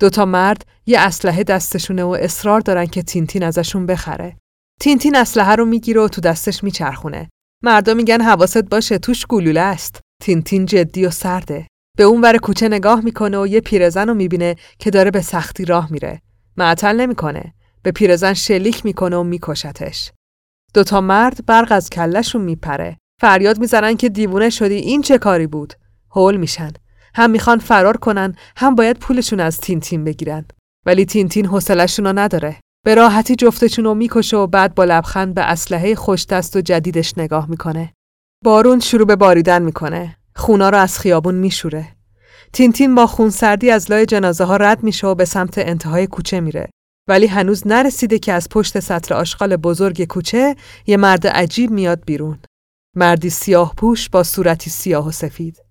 [0.00, 4.36] دوتا مرد یه اسلحه دستشونه و اصرار دارن که تینتین ازشون بخره.
[4.80, 7.28] تینتین اسلحه رو می‌گیره و تو دستش میچرخونه.
[7.62, 10.00] مردا میگن حواست باشه توش گلوله است.
[10.22, 11.66] تینتین جدی و سرده.
[11.96, 15.64] به اون ور کوچه نگاه می‌کنه و یه پیرزن رو می‌بینه که داره به سختی
[15.64, 16.22] راه میره.
[16.56, 17.54] معطل نمی‌کنه.
[17.82, 20.12] به پیرزن شلیک می‌کنه و میکشتش.
[20.74, 22.96] دوتا مرد برق از کلشون میپره.
[23.20, 25.74] فریاد می‌زنن که دیوونه شدی این چه کاری بود؟
[26.10, 26.72] هول میشن
[27.14, 30.44] هم می‌خوان فرار کنن هم باید پولشون از تینتین بگیرن
[30.86, 35.42] ولی تینتین حوصله‌شون رو نداره به راحتی جفتشون رو می‌کشه و بعد با لبخند به
[35.42, 37.92] اسلحه خوش دست و جدیدش نگاه می‌کنه
[38.44, 41.88] بارون شروع به باریدن می‌کنه خونا رو از خیابون میشوره.
[42.52, 46.68] تینتین با خونسردی از لای جنازه ها رد میشه و به سمت انتهای کوچه میره.
[47.08, 52.38] ولی هنوز نرسیده که از پشت سطر آشغال بزرگ کوچه یه مرد عجیب میاد بیرون.
[52.94, 55.62] مردی سیاه پوش با صورتی سیاه و سفید.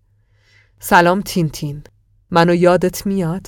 [0.79, 1.83] سلام تینتین.
[2.31, 3.47] منو یادت میاد؟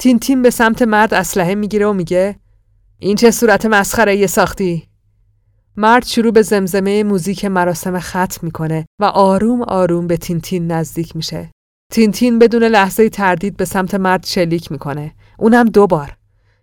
[0.00, 2.36] تینتین به سمت مرد اسلحه می‌گیره و میگه
[2.98, 4.88] این چه صورت مسخره یه ساختی؟
[5.76, 11.50] مرد شروع به زمزمه موزیک مراسم ختم می‌کنه و آروم آروم به تینتین نزدیک میشه.
[11.92, 15.14] تینتین بدون لحظه تردید به سمت مرد شلیک می‌کنه.
[15.38, 16.16] اونم دو بار.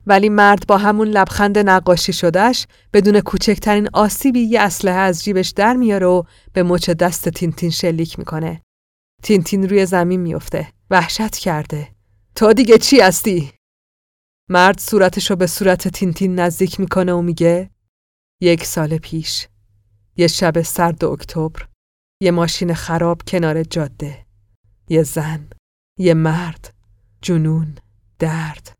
[0.07, 5.73] ولی مرد با همون لبخند نقاشی شدهش بدون کوچکترین آسیبی یه اسلحه از جیبش در
[5.73, 8.61] میاره و به مچ دست تینتین شلیک می‌کنه.
[9.23, 10.67] تینتین روی زمین میفته.
[10.89, 11.87] وحشت کرده.
[12.35, 13.51] تو دیگه چی هستی؟
[14.49, 17.69] مرد صورتشو به صورت تینتین نزدیک می‌کنه و میگه
[18.41, 19.47] یک سال پیش.
[20.17, 21.67] یه شب سرد اکتبر.
[22.21, 24.25] یه ماشین خراب کنار جاده.
[24.89, 25.49] یه زن
[25.99, 26.75] یه مرد
[27.21, 27.77] جنون
[28.19, 28.77] درد.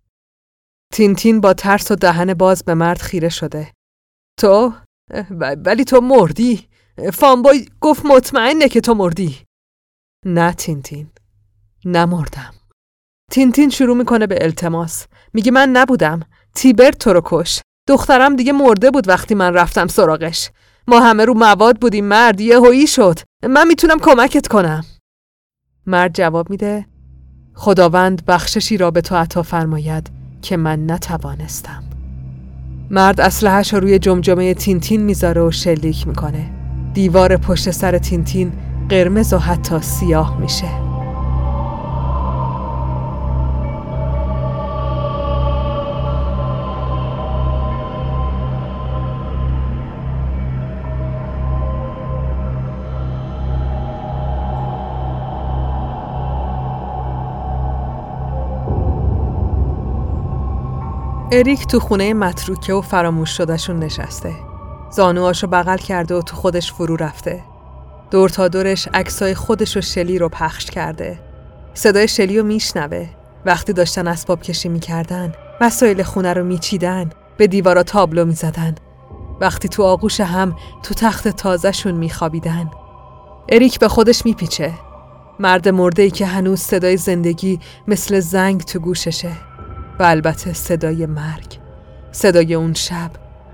[0.94, 3.74] تینتین با ترس و دهن باز به مرد خیره شده.
[4.40, 4.74] تو؟
[5.66, 6.70] ولی تو مردی.
[7.14, 9.46] فامبوی گفت مطمئنه که تو مردی.
[10.26, 11.12] نه تینتین
[11.86, 12.54] نمردم.
[13.32, 15.08] تینتین شروع می‌کنه به التماس.
[15.34, 16.20] میگه من نبودم.
[16.56, 17.62] تیبرت تو رو کش.
[17.92, 20.50] دخترم دیگه مرده بود وقتی من رفتم سراغش.
[20.88, 23.20] ما همه رو مواد بودیم مرد یه هویی شد.
[23.50, 24.84] من می‌تونم کمکت کنم.
[25.86, 26.86] مرد جواب میده
[27.54, 31.84] خداوند بخششی را به تو عطا فرماید که من نتوانستم.
[32.92, 36.50] مرد اسلحهش رو روی جمجمه تینتین می‌ذاره و شلیک می‌کنه.
[36.94, 38.54] دیوار پشت سر تینتین
[38.90, 40.91] قرمز و حتی سیاه میشه.
[61.34, 64.34] اریک تو خونه متروکه و فراموش شدهشون نشسته.
[64.90, 67.44] زانوهاشو بغل کرده و تو خودش فرو رفته.
[68.12, 71.20] دور تا دورش عکسای خودش و شلی رو پخش کرده.
[71.74, 73.10] صدای شلی رو میشنوه.
[73.46, 78.76] وقتی داشتن اسباب کشی می‌کردن وسایل خونه رو میچیدن به دیوارا تابلو می‌زدن
[79.42, 82.72] وقتی تو آغوش هم تو تخت تازهشون میخوابیدن
[83.50, 84.74] اریک به خودش میپیچه
[85.40, 89.32] مرد مرده ای که هنوز صدای زندگی مثل زنگ تو گوششه
[90.00, 91.58] و البته صدای مرگ.
[92.12, 93.12] صدای اون شب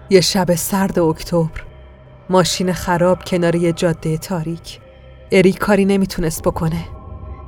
[0.10, 1.64] یه شب سرد اکتبر.
[2.30, 4.80] ماشین خراب کنار یه جاده تاریک.
[5.32, 6.86] اریک کاری نمی‌تونست بکنه.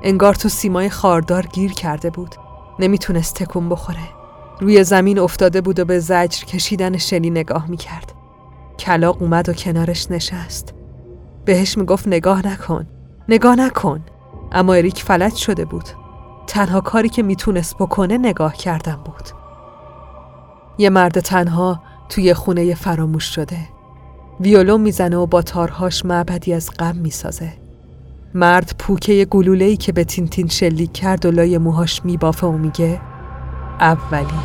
[0.04, 2.36] انگار تو سیمای خاردار گیر کرده بود.
[2.80, 4.10] نمی‌تونست تکون بخوره.
[4.60, 8.14] روی زمین افتاده بود و به زجر کشیدن شلی نگاه می‌کرد.
[8.80, 10.74] کلاق اومد و کنارش نشست.
[11.46, 12.88] بهش می‌گفت نگاه نکن.
[13.30, 14.06] نگاه نکن.
[14.52, 15.90] اما اریک فلج شده بود.
[16.50, 19.30] تنها کاری که می‌تونست بکنه نگاه کردن بود.
[20.78, 23.58] یه مرد تنها توی خونه فراموش شده.
[24.40, 27.54] ویولون می‌زنه و با تارهاش معبدی از غم می‌سازه.
[28.34, 33.02] مرد پوکه گلوله‌ای که به تینتین شلیک کرد و لای موهاش میبافه و میگه
[33.80, 34.40] اولی.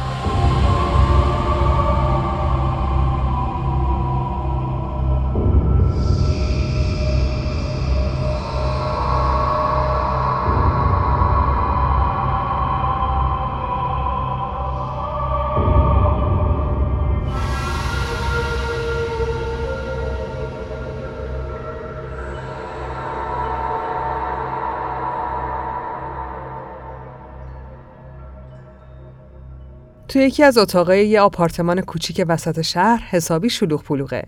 [30.09, 34.25] تو یکی از اتاقای یه آپارتمان کوچیک وسط شهر حسابی شلوغ پلوغه.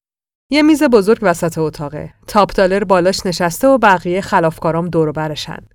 [0.53, 2.15] یه میز بزرگ وسط اتاقه.
[2.27, 5.67] تاپ دالر بالاش نشسته و بقیه خلافکارام دور برشن.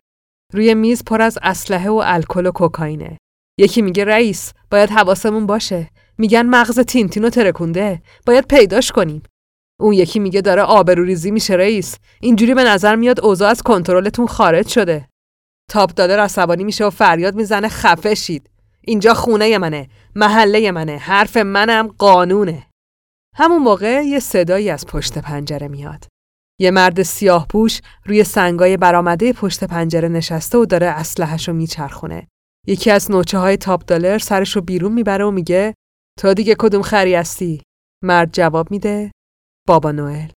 [0.54, 3.18] روی میز پر از اسلحه و الکل و کوکائینه.
[3.60, 5.90] یکی میگه رئیس باید حواسمون باشه.
[6.18, 8.02] میگن مغز تینتینو ترکونده.
[8.26, 9.24] باید پیداش کنیم.
[9.80, 11.98] اون یکی میگه داره آبروریزی میشه رئیس.
[12.22, 15.08] اینجوری به نظر میاد اوضاع از کنترلتون خارج شده.
[15.70, 18.51] تاپ دالر عصبانی میشه و فریاد می‌زنه خفه شید.
[18.82, 22.68] اینجا خونه منه محله منه حرف منم قانونه.
[23.36, 26.08] همون موقع یه صدایی از پشت پنجره میاد.
[26.60, 32.28] یه مرد سیاه پوش روی سنگای برآمده پشت پنجره نشسته و داره اسلحه‌شو میچرخونه.
[32.68, 35.74] یکی از نوچه های تاپ دلر سرش رو بیرون می‌بره و میگه
[36.20, 37.62] تو دیگه کدوم خری هستی؟
[38.04, 39.12] مرد جواب میده
[39.68, 40.30] بابا نوئل.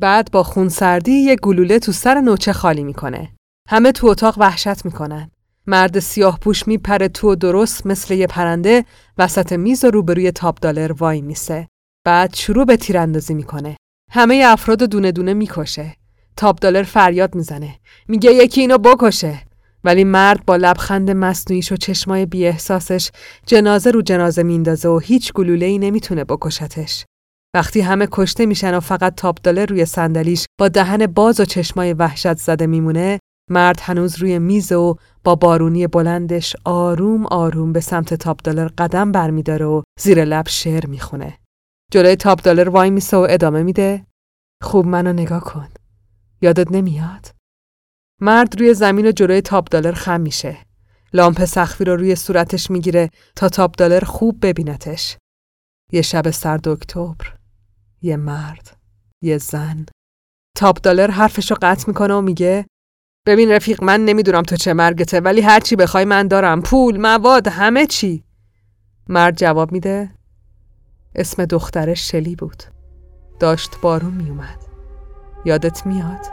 [0.00, 3.32] بعد با خون سردی یه گلوله تو سر نوچه خالی می‌کنه.
[3.68, 5.30] همه تو اتاق وحشت می‌کنن.
[5.66, 8.84] مرد سیاه پوش میپره تو درست مثل یه پرنده
[9.18, 11.68] وسط میز و روبروی تاپ دالر وای میسه.
[12.04, 13.76] بعد شروع به تیراندازی می‌کنه.
[14.12, 15.96] همه افراد دونه دونه می‌کشه.
[16.36, 17.74] تاپ دالر فریاد می‌زنه.
[18.08, 19.42] میگه یکی اینو بکشه.
[19.84, 23.10] ولی مرد با لبخند مصنوعیش و چشمای بی احساسش
[23.46, 27.04] جنازه رو جنازه میندازه و هیچ گلوله ای نمی‌تونه بکشتش.
[27.54, 31.92] وقتی همه کشته میشن و فقط تاپ دالر روی صندلیش با دهن باز و چشمای
[31.92, 33.18] وحشت زده میمونه
[33.50, 39.12] مرد هنوز روی میز و با بارونی بلندش آروم آروم به سمت تاپ دلار قدم
[39.12, 41.38] برمیداره و زیر لب شعر می‌خونه.
[41.92, 44.06] جلوی تاپ دلار وایمیسه و ادامه میده.
[44.62, 45.68] خوب منو نگاه کن.
[46.42, 47.30] یادت نمیاد؟
[48.20, 50.58] مرد روی زمین و جلوی تاپ دلار خم میشه.
[51.12, 55.16] لامپ سقفی رو روی صورتش می‌گیره تا تاپ دلار خوب ببینتش.
[55.92, 57.34] یه شب سرد اکتبر.
[58.02, 58.76] یه مرد.
[59.22, 59.86] یه زن.
[60.56, 62.66] تاپ دلار حرفش رو قطع می‌کنه و میگه
[63.26, 66.62] ببین رفیق من نمی‌دونم تو چه مرگته ولی هر چی بخوای من دارم.
[66.62, 68.24] پول مواد همه چی.
[69.08, 70.10] مرد جواب میده
[71.14, 72.62] اسم دخترش شلی بود.
[73.40, 74.58] داشت بارون میومد
[75.44, 76.26] یادت میاد؟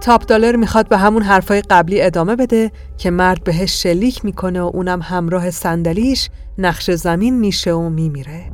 [0.00, 4.70] تاپ دالر می‌خواد به همون حرفای قبلی ادامه بده که مرد بهش شلیک می‌کنه و
[4.74, 8.52] اونم همراه صندلیش نقش زمین میشه و میمیره.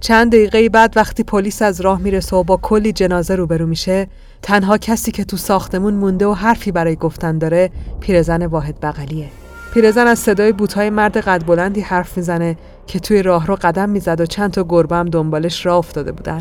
[0.00, 4.06] چند دقیقه بعد وقتی پلیس از راه می‌رسه و با کلی جنازه روبرو میشه
[4.42, 7.70] تنها کسی که تو ساختمون مونده و حرفی برای گفتن داره
[8.00, 9.28] پیرزن واحد بغلیه.
[9.74, 14.20] پیرزن از صدای بوتهای مرد قد بلندی حرف می‌زنه که توی راه رو قدم می‌زد
[14.20, 16.40] و چند تا گربه هم دنبالش راه افتاده بودن.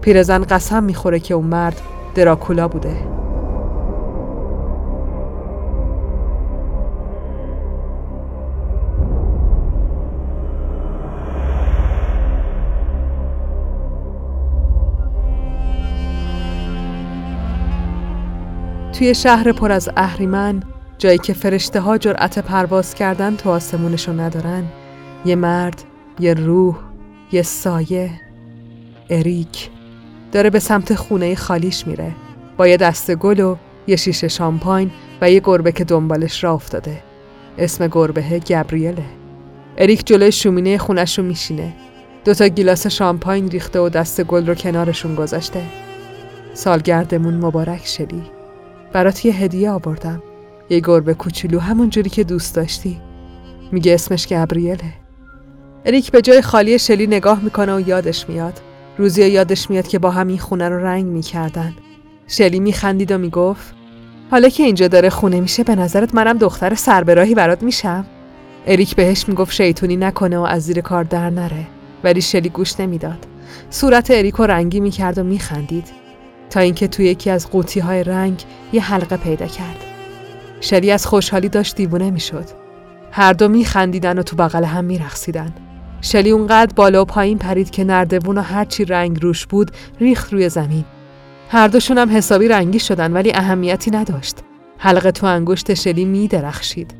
[0.00, 1.80] پیرزن قسم می‌خوره که اون مرد
[2.14, 2.96] دراکولا بوده.
[18.98, 20.62] توی شهر پر از اهریمن
[20.98, 24.64] جایی که فرشته ها جرأت پرواز کردن تو آسمونشو ندارن.
[25.24, 25.82] یه مرد
[26.20, 26.76] یه روح
[27.32, 28.10] یه سایه.
[29.10, 29.70] اریک
[30.32, 32.12] داره به سمت خونه خالیش میره.
[32.56, 34.90] با یه دست گل و یه شیشه شامپاین
[35.20, 37.02] و یه گربه که دنبالش را افتاده.
[37.58, 39.04] اسم گربه گبریله.
[39.78, 41.72] اریک جلوی شومینه خونش رو میشینه
[42.24, 45.62] دوتا گیلاس شامپاین ریخته و دست گل رو کنارشون گذاشته.
[46.54, 48.37] سالگردمون مبارک شدی.
[48.92, 50.22] برات یه هدیه آوردم.
[50.70, 53.00] یه گربه کوچولو همون جوری که دوست داشتی.
[53.72, 54.94] میگه اسمش گبریله
[55.84, 58.60] اریک به جای خالی شلی نگاه می‌کنه و یادش میاد.
[58.98, 61.74] روزی یادش میاد که با همین خونه رو رنگ می‌کردن.
[62.26, 63.74] شلی میخندید و می‌گفت
[64.30, 68.06] حالا که اینجا داره خونه میشه به نظرت منم دختر سربراهی برات میشم؟
[68.66, 71.66] اریک بهش می‌گفت شیطونی نکنه و از زیر کار در نره.
[72.04, 73.26] ولی شلی گوش نمی‌داد.
[73.70, 75.88] صورت اریک رنگی می‌کرد و میخندید.
[76.50, 78.42] تا اینکه توی یکی از قوطی های رنگ
[78.72, 79.84] یه حلقه پیدا کرد
[80.60, 82.44] شلی از خوشحالی داشت دیوونه می‌شد.
[83.12, 85.52] هر دو میخندیدن و تو بغل هم میرقصیدن.
[86.00, 89.70] شلی اونقدر بالا و پایین پرید که نردبون و هرچی رنگ روش بود
[90.00, 90.84] ریخت روی زمین.
[91.50, 94.36] هر دوشون هم حسابی رنگی شدن ولی اهمیتی نداشت.
[94.78, 96.94] حلقه تو انگشت شلی می درخشید.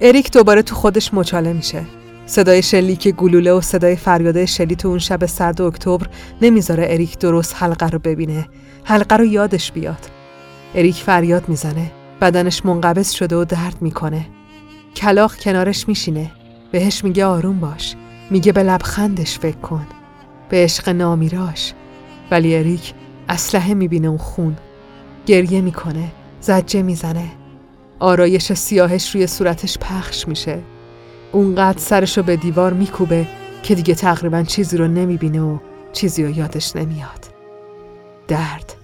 [0.00, 1.82] اریک دوباره تو خودش مچاله میشه.
[2.30, 6.06] صدای شلی که گلوله و صدای فریاده شلی تو اون شب سرد اکتبر
[6.42, 8.48] نمی‌ذاره اریک درست حلقه رو ببینه.
[8.84, 10.06] حلقه رو یادش بیاد.
[10.74, 11.90] اریک فریاد می‌زنه.
[12.20, 14.26] بدنش منقبض شده و درد می‌کنه.
[14.96, 16.30] کلاق کنارش میشینه.
[16.72, 17.94] بهش میگه آروم باش.
[18.30, 19.86] میگه به لبخندش فکر کن.
[20.48, 21.72] به عشق نامیراش.
[22.30, 22.94] ولی اریک
[23.28, 24.56] اسلحه می‌بینه اون خون.
[25.26, 26.12] گریه می‌کنه.
[26.40, 27.30] زجه می‌زنه.
[27.98, 30.58] آرایش سیاهش روی صورتش پخش میشه.
[31.32, 33.28] اونقدر سرشو به دیوار میکوبه
[33.62, 35.58] که دیگه تقریبا چیزی رو نمی‌بینه و
[35.92, 37.26] چیزی رو یادش نمیاد.
[38.28, 38.74] درد.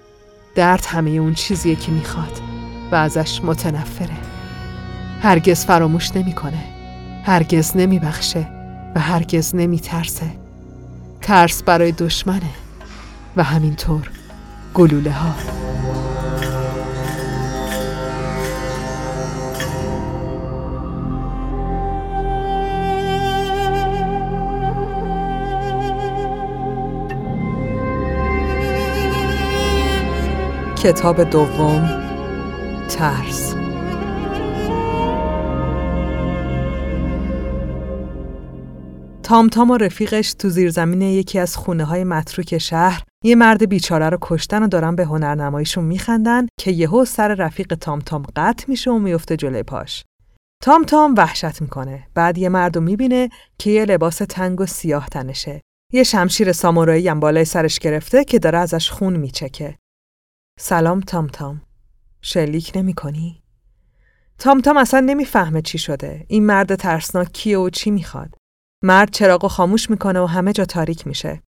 [0.55, 2.41] درد همه اون چیزیه که می‌خواد
[2.93, 4.17] و ازش متنفره.
[5.23, 6.65] هرگز فراموش نمی‌کنه.
[7.25, 8.49] هرگز نمیبخشه
[8.95, 10.31] و هرگز نمیترسه.
[11.21, 12.51] ترس برای دشمنه
[13.37, 14.11] و همینطور
[14.75, 15.35] گلوله ها.
[30.85, 31.89] کتاب دوم
[32.89, 33.55] ترس
[39.23, 44.09] تام تام و رفیقش تو زیرزمین یکی از خونه های متروک شهر یه مرد بیچاره
[44.09, 48.91] رو کشتن و دارن به هنرنماییشون میخندن که یهو سر رفیق تام تام قطع میشه
[48.91, 50.05] و میفته جلوی پاش.
[50.63, 52.07] تام تام وحشت می‌کنه.
[52.15, 53.29] بعد یه مرد رو می‌بینه
[53.59, 55.61] که یه لباس تنگ و سیاه تنشه.
[55.93, 59.77] یه شمشیر سامورایی هم بالای سرش گرفته که داره ازش خون میچکه.
[60.59, 61.63] سلام تام تام.
[62.23, 63.43] شلیک نمی کنی؟
[64.39, 66.25] تام تام اصلا نمی‌فهمه چی شده.
[66.29, 68.35] این مرد ترسناک کیه و چی می‌خواد.
[68.83, 71.43] مرد چراغ خاموش می‌کنه و همه جا تاریک میشه.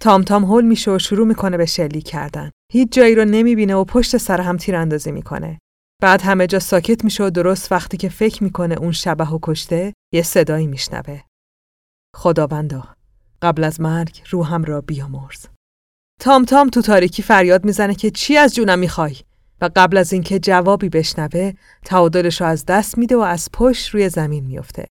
[0.00, 2.50] تام تام هول میشه و شروع می‌کنه به شلیک کردن.
[2.72, 5.58] هیچ جایی رو نمی‌بینه و پشت سر هم تیراندازی می‌کنه.
[6.02, 9.92] بعد همه جا ساکت میشه و درست وقتی که فکر می‌کنه اون شبه و کشته
[10.12, 11.20] یه صدایی میشنوه.
[12.16, 12.84] خداوندا
[13.42, 15.46] قبل از مرگ روحم را بیامرز.
[16.22, 19.16] تام تام تو تاریکی فریاد می‌زنه که چی از جونم می‌خوای
[19.60, 21.52] و قبل از اینکه جوابی بشنوه
[21.84, 24.86] تعادلش رو از دست میده و از پشت روی زمین میفته.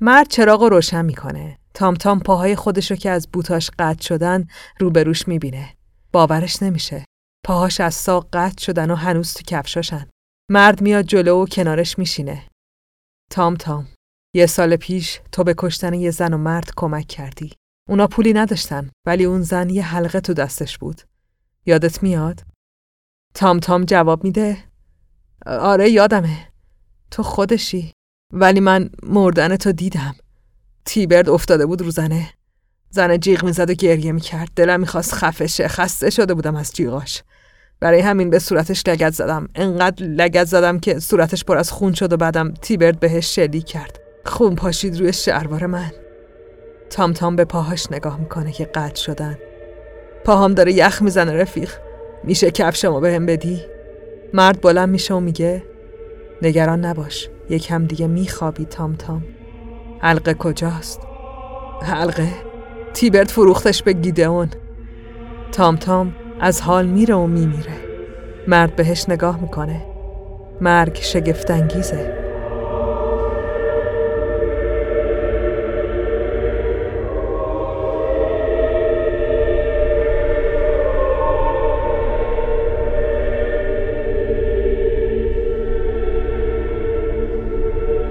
[0.00, 1.58] مرد چراغ رو روشن می‌کنه.
[1.74, 4.46] تام تام پاهای خودش رو که از بوتاش قطع شدن
[4.80, 5.74] روبروش می‌بینه.
[6.12, 7.04] باورش نمیشه.
[7.46, 10.08] پاهاش از ساق قطع شدن و هنوز تو کفشاشن.
[10.50, 12.46] مرد میاد جلو و کنارش میشینه.
[13.30, 13.88] تام تام
[14.34, 17.52] یه سال پیش تو به کشتن یه زن و مرد کمک کردی.
[17.88, 21.02] اونا پولی نداشتن ولی اون زن یه حلقه تو دستش بود.
[21.66, 22.40] یادت میاد؟
[23.34, 24.58] تام تام جواب میده
[25.46, 26.48] آره یادمه.
[27.10, 27.92] تو خودشی.
[28.32, 30.14] ولی من مردن تو دیدم.
[30.84, 32.32] تیبرد افتاده بود رو زنه.
[32.90, 34.48] زن جیغ می‌زد و گریه می‌کرد.
[34.56, 35.68] دلم می‌خواست خفشه.
[35.68, 37.22] خسته شده بودم از جیغاش.
[37.80, 39.48] برای همین به صورتش لگت زدم.
[39.54, 44.00] انقدر لگت زدم که صورتش پر از خون شد و بعدم تیبرد بهش شلیک کرد.
[44.24, 46.05] خون پاشید روی شلوار من.
[46.90, 49.38] تام تام به پاهاش نگاه می‌کنه که قطع شدن.
[50.24, 51.70] پاهام داره یخ می‌زنه رفیق.
[52.24, 53.62] میشه کفشمو بهم بدی؟
[54.32, 55.62] مرد بلند میشه و میگه
[56.42, 59.24] نگران نباش یکم دیگه میخوابی تام تام
[59.98, 61.00] حلقه کجاست؟
[61.82, 62.28] حلقه.
[62.94, 64.48] تیبرت فروختش به گیدئون.
[65.52, 67.76] تام تام از حال میره و میمیره.
[68.48, 69.86] مرد بهش نگاه می‌کنه.
[70.60, 72.25] مرگ شگفتانگیزه.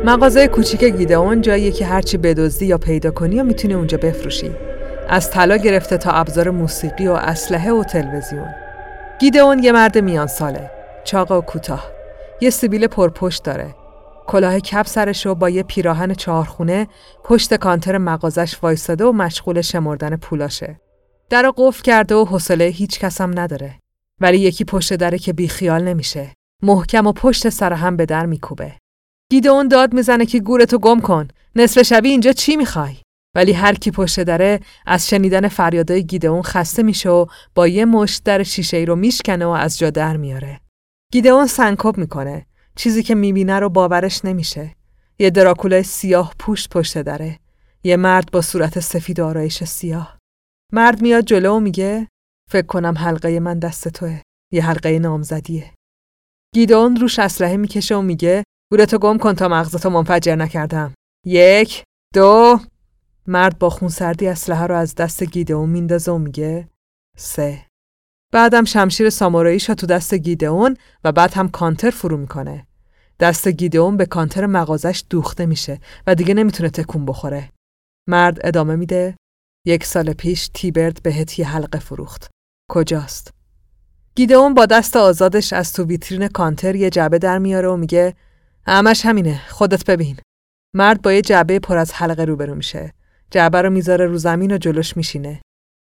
[0.05, 4.51] مغازه کوچیک گیدئون جاییه که هرچی بدزدی یا پیدا کنی و می‌تونی اونجا بفروشی.
[5.09, 8.47] از طلا گرفته تا ابزار موسیقی و اسلحه و تلویزیون.
[9.19, 10.71] گیدئون یه مرد میان ساله.
[11.03, 11.91] چاق و کوتاه.
[12.41, 13.75] یه سیبیل پرپشت داره.
[14.27, 16.87] کلاه کپ سرش با یه پیراهن چهارخونه
[17.23, 20.79] پشت کانتر مغازش وایساده و مشغول شمردن پولاشه.
[21.29, 23.75] در قفل کرده و حوصله هیچ کسم نداره.
[24.21, 26.33] ولی یکی پشت دره که بیخیال نمیشه.
[26.63, 28.73] محکم و پشت سر هم به در میکوبه.
[29.35, 31.27] گیدئون داد می‌زنه که گورتو گم کن.
[31.55, 32.95] نصف شبی اینجا چی می‌خوای؟
[33.35, 37.25] ولی هر کی پشت دره از شنیدن فریادای گیدئون خسته میشه و
[37.55, 40.59] با یه مشت در شیشه ای رو میشکنه و از جا در میاره.
[41.11, 42.45] گیدئون سنکوب می‌کنه.
[42.75, 44.75] چیزی که می‌بینه رو باورش نمیشه.
[45.19, 47.39] یه دراکولای سیاه پوشت پشت دره
[47.83, 50.17] یه مرد با صورت سفید و آرایش سیاه.
[50.73, 52.07] مرد میاد جلو و میگه
[52.51, 54.21] فکر کنم حلقه من دست توه.
[54.53, 55.73] یه حلقه نامزدیه.
[56.53, 60.93] گیدون روش اسلحه می‌کشه و میگه گورتو گم کن تا مغزتو منفجر نکردم.
[61.25, 62.59] یک دو.
[63.27, 66.69] مرد با خونسردی اسلحه رو از دست گیدئون میندازه و میگه
[67.17, 67.65] سه.
[68.33, 72.67] بعدم شمشیر ساموراییش تو دست گیدئون و بعد هم کانتر فرو می‌کنه.
[73.19, 77.51] دست گیدئون به کانتر مغازش دوخته میشه و دیگه نمی‌تونه تکون بخوره.
[78.09, 79.15] مرد ادامه میده.
[79.65, 82.29] یک سال پیش تیبرد بهت یه حلقه فروخت.
[82.71, 83.31] کجاست؟
[84.15, 88.15] گیدئون با دست آزادش از تو ویترین کانتر یه جعبه در میاره و میگه
[88.67, 89.41] همش همینه.
[89.49, 90.17] خودت ببین.
[90.75, 92.93] مرد با یه جعبه پر از حلقه روبرو میشه.
[93.31, 95.41] جعبه رو می‌ذاره رو زمین و جلوش میشینه.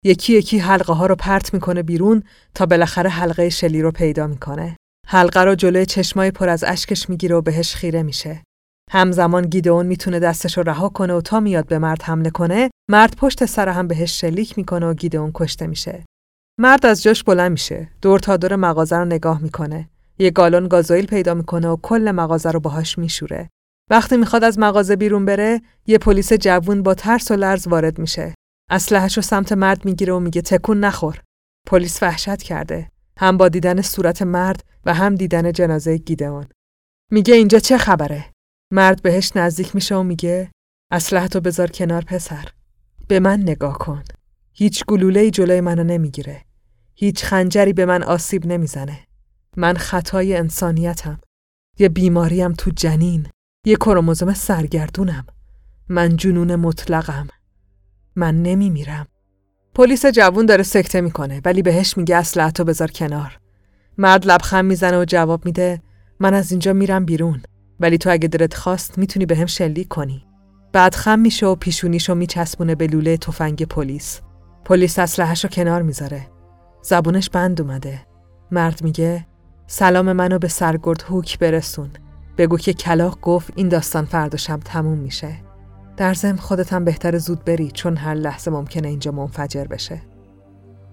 [0.05, 2.23] یکی یکی حلقه ها رو پرت می‌کنه بیرون
[2.55, 4.77] تا بالاخره حلقه شلی رو پیدا می‌کنه.
[5.07, 8.43] حلقه رو جلوی چشمای پر از اشکش می‌گیره و بهش خیره میشه.
[8.91, 13.17] همزمان گیدئون می‌تونه دستش رو رها کنه و تا میاد به مرد حمله کنه مرد
[13.17, 16.05] پشت سر هم بهش شلیک می‌کنه و گیدئون کشته میشه.
[16.61, 17.89] مرد از جاش بلند میشه.
[18.03, 19.89] دور تا دور مغازه رو نگاه می‌کنه.
[20.19, 23.51] یه گالون گازوئیل پیدا می‌کنه و کل مغازه رو باهاش میشوره.
[23.91, 28.35] وقتی می‌خواد از مغازه بیرون بره یه پلیس جوون با ترس و لرز وارد میشه.
[28.71, 31.23] اسلحه‌شو سمت مرد می‌گیره و میگه تکون نخور.
[31.67, 32.91] پلیس وحشت کرده.
[33.19, 36.47] هم با دیدن صورت مرد و هم دیدن جنازه گیدئون.
[37.13, 38.25] میگه اینجا چه خبره؟
[38.73, 40.51] مرد بهش نزدیک میشه و میگه
[40.91, 42.49] اسلحتو بذار کنار پسر.
[43.09, 44.03] به من نگاه کن.
[44.53, 46.45] هیچ گلوله‌ای جلوی منو نمی‌گیره.
[46.95, 49.06] هیچ خنجری به من آسیب نمی‌زنه.
[49.57, 51.19] من خطای انسانیتم.
[51.79, 53.27] یه بیماریم تو جنین.
[53.65, 55.27] یه کروموزوم سرگردونم.
[55.89, 57.27] من جنون مطلقم.
[58.17, 59.07] من نمیمیرم.
[59.75, 63.39] پلیس جوون داره سکته می‌کنه ولی بهش میگه اسلحتو بذار کنار.
[63.99, 65.83] مرد لبخند می‌زنه و جواب میده
[66.21, 67.43] من از اینجا میرم بیرون.
[67.81, 70.27] ولی تو اگه دلت خواست می‌تونی به شلیک کنی.
[70.73, 74.21] بعد خم میشه و پیشونیشو میچسبونه به لوله تفنگ پلیس.
[74.65, 76.27] پلیس اسلحه‌شو کنار می‌ذاره.
[76.83, 78.07] زبونش بند اومده.
[78.51, 79.27] مرد میگه
[79.69, 81.91] سلام منو به سرگرد هوک برسون.
[82.39, 85.37] بگو که کلاق گفت این داستان فردا شب تموم میشه.
[85.97, 90.03] در ضمن خودت هم بهتر زود بری چون هر لحظه ممکنه اینجا منفجر بشه.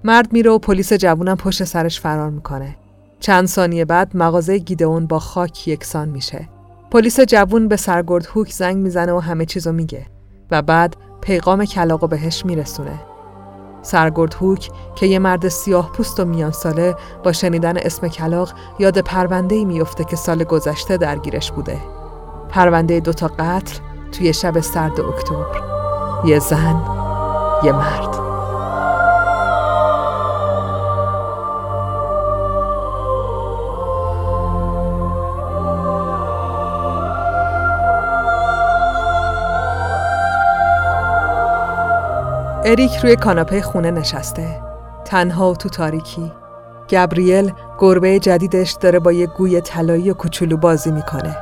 [0.04, 2.76] مرد میره و پلیس جوونم پشت سرش فرار می‌کنه.
[3.20, 6.50] چند ثانیه بعد مغازه گیدئون با خاک یکسان میشه.
[6.92, 10.06] پلیس جوون به سرگرد هوک زنگ می‌زنه و همه چیزو میگه
[10.52, 13.00] و بعد پیغام کلاقو بهش میرسونه.
[13.84, 18.98] سرگرد هوک که یه مرد سیاه پوست و میان ساله با شنیدن اسم کلاق یاد
[19.00, 21.80] پرونده میفته که سال گذشته درگیرش بوده.
[22.50, 23.78] پرونده دوتا قتل
[24.12, 25.62] توی شب سرد اکتبر.
[26.26, 26.82] یه زن
[27.64, 28.33] یه مرد.
[42.66, 44.62] اریک روی کاناپه خونه نشسته.
[45.06, 46.32] تنها و تو تاریکی.
[46.90, 51.38] گبریل گربه جدیدش داره با یه گوی طلایی و کوچولو بازی می‌کنه.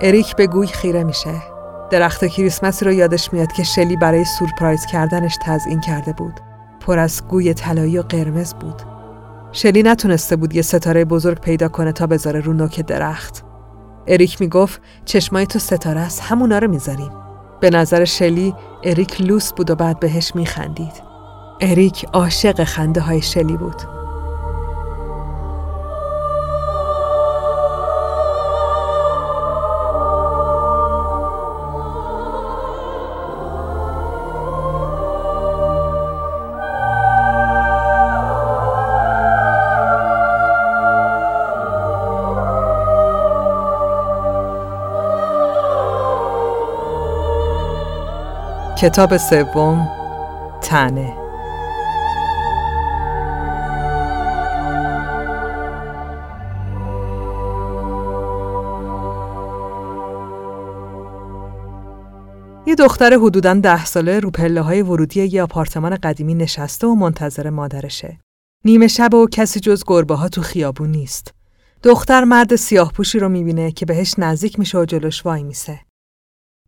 [0.00, 1.42] اریک به گوی خیره میشه.
[1.90, 6.40] درخت کریسمسی رو یادش میاد که شلی برای سورپرایز کردنش تزئین کرده بود.
[6.80, 8.82] پر از گوی طلایی و قرمز بود.
[9.52, 13.44] شلی نتونسته بود یه ستاره بزرگ پیدا کنه تا بذاره رو نوک درخت.
[14.06, 17.25] اریک می‌گفت چشمای تو ستاره است همونا رو می‌ذاریم.
[17.60, 18.54] به نظر شلی
[18.84, 21.02] اریک لوس بود و بعد بهش میخندید.
[21.60, 24.05] اریک عاشق خنده های شلی بود.
[48.78, 49.88] کتاب سوم
[50.62, 51.16] تنه
[62.66, 67.50] یه دختر حدوداً ده ساله رو پله های ورودی یه آپارتمان قدیمی نشسته و منتظر
[67.50, 68.18] مادرشه.
[68.64, 71.34] نیمه شب و کسی جز گربه ها تو خیابون نیست.
[71.82, 75.85] دختر مرد سیاه پوشی رو می‌بینه که بهش نزدیک میشه و جلوش وای میسه.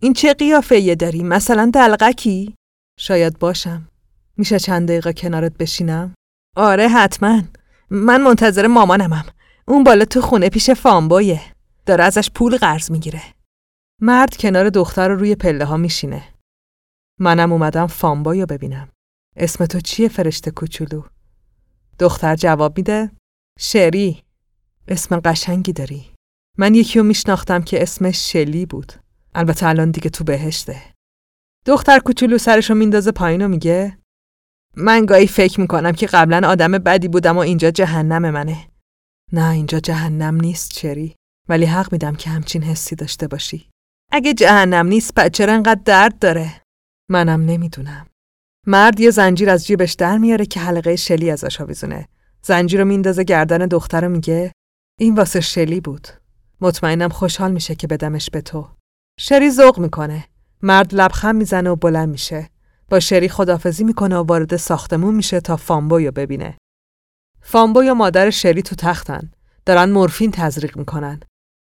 [0.01, 2.55] این چه قیافه یه داری؟ مثلا دلقکی؟
[2.99, 3.89] شاید باشم.
[4.37, 6.15] میشه چند دقیقه کنارت بشینم؟
[6.57, 7.43] آره حتما.
[7.91, 9.25] من منتظر مامانمم.
[9.69, 11.41] اون بالا تو خونه پیش فامبایه.
[11.87, 13.23] داره ازش پول قرض می‌گیره.
[14.01, 16.35] مرد کنار دختر رو روی پله ها میشینه.
[17.21, 18.89] منم اومدم فامبایو ببینم.
[19.37, 21.03] اسم تو چیه فرشته کوچولو؟
[21.99, 23.11] دختر جواب میده
[23.59, 24.23] شری.
[24.89, 26.07] اسم قشنگی داری.
[26.59, 28.93] من یکی رو میشناختم که اسمش شلی بود.
[29.39, 30.83] البته الان دیگه تو بهشته.
[31.67, 33.99] دختر کوچولو سرشو میندازه پایین و میگه
[34.77, 38.69] من گاهی فکر می‌کنم که قبلا آدم بدی بودم و اینجا جهنم منه.
[39.33, 41.17] نه اینجا جهنم نیست چری؟
[41.49, 43.71] ولی حق میدم که همچین حسی داشته باشی.
[44.13, 46.63] اگه جهنم نیست پس چرا انقدر درد داره؟
[47.11, 48.07] منم نمی‌دونم.
[48.67, 52.09] مرد یه زنجیر از جیبش در میاره که حلقه شلی ازش آویزونه.
[52.43, 54.53] زنجیر رو میندازه گردن دختر رو میگه
[55.01, 56.09] این واسه شلی بود.
[56.61, 58.78] مطمئنم خوشحال میشه که بدمش به تو.
[59.21, 60.25] شری ذوق می‌کنه.
[60.63, 62.51] مرد لبخند می‌زنه و بلند میشه.
[62.89, 66.59] با شری خدافزی می‌کنه و وارد ساختمون میشه تا فامبوی ببینه.
[67.43, 69.31] فامبوی و مادر شری تو تختن.
[69.67, 71.21] دارن مورفین تزریق می‌کنن.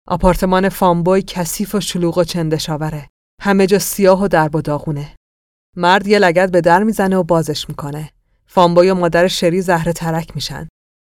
[0.09, 3.09] آپارتمان فامبوی کثیف و شلوغ و چندشاوره.
[3.43, 5.17] همه جا سیاه و درب و داغونه.
[5.77, 8.11] مرد یه لگت به در می‌زنه و بازش می‌کنه.
[8.47, 10.69] فامبوی و مادر شری زهره ترک میشن.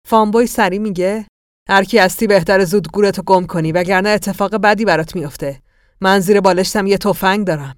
[0.08, 1.26] فامبوی سری میگه
[1.68, 5.60] هر کی هستی بهتر زود گورتو گم کنی وگرنه اتفاق بدی برات میافته.
[6.00, 7.76] من زیر بالشتم یه تفنگ دارم.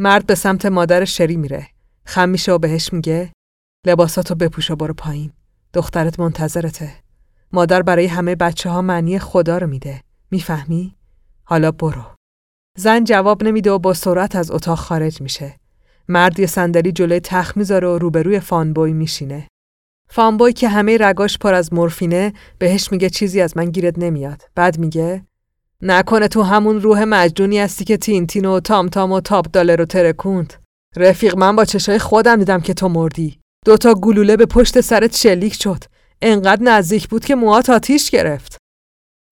[0.00, 1.68] مرد به سمت مادر شری میره.
[2.04, 3.32] خم میشه و بهش میگه
[3.86, 5.32] لباساتو بپوش و برو پایین.
[5.72, 6.92] دخترت منتظرته.
[7.52, 10.02] مادر برای همه بچه ها معنی خدا رو میده.
[10.30, 10.96] می‌فهمی؟
[11.44, 12.04] حالا برو.
[12.76, 15.56] زن جواب نمیده و با سرعت از اتاق خارج میشه.
[16.08, 19.48] مرد یه صندلی جلوی تخت می‌ذاره و روبروی فانبوی میشینه.
[20.10, 24.42] فانبوی که همه رگاش پر از مورفینه بهش میگه چیزی از من گیرت نمیاد.
[24.54, 25.24] بعد میگه
[25.82, 29.84] نکنه تو همون روح مجنونی هستی که تینتین و تام تام و تاپ داله رو
[29.84, 30.54] ترکوند.
[30.96, 33.40] رفیق من با چشای خودم دیدم که تو مردی.
[33.64, 35.84] دوتا گلوله به پشت سرت شلیک شد.
[36.22, 38.56] انقدر نزدیک بود که موهات آتیش گرفت.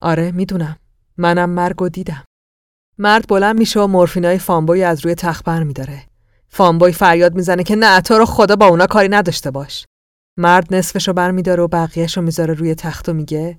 [0.02, 0.76] آره می‌دونم.
[1.16, 2.24] منم مرگ و دیدم.
[2.98, 6.06] مرد بلند میشه و مورفینای فامبوی از روی تخت بر میداره.
[6.48, 9.86] فامبوی فریاد می‌زنه که نه تو رو خدا با اونا کاری نداشته باش.
[10.38, 13.58] مرد نصفشو بر میداره و بقیهشو می‌ذاره روی تخت و میگه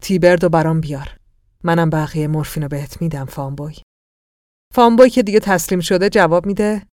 [0.00, 1.16] تیبرد و برام بیار.
[1.64, 3.74] منم بقیه مورفینو بهت میدم فامبوی.
[4.74, 6.86] فامبوی که دیگه تسلیم شده جواب میده.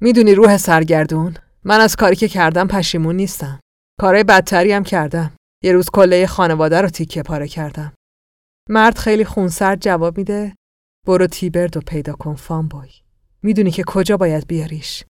[0.00, 3.60] می‌دونی روح سرگردون؟ من از کاری که کردم پشیمون نیستم.
[4.00, 5.32] کارهای بدتری هم کردم.
[5.64, 7.92] یه روز کله خانواده رو تیکه پاره کردم.
[8.70, 10.54] مرد خیلی خونسرد جواب میده.
[11.06, 12.90] برو تیبرد و پیدا کن فامبوی.
[13.42, 15.04] می‌دونی که کجا باید بیاریش.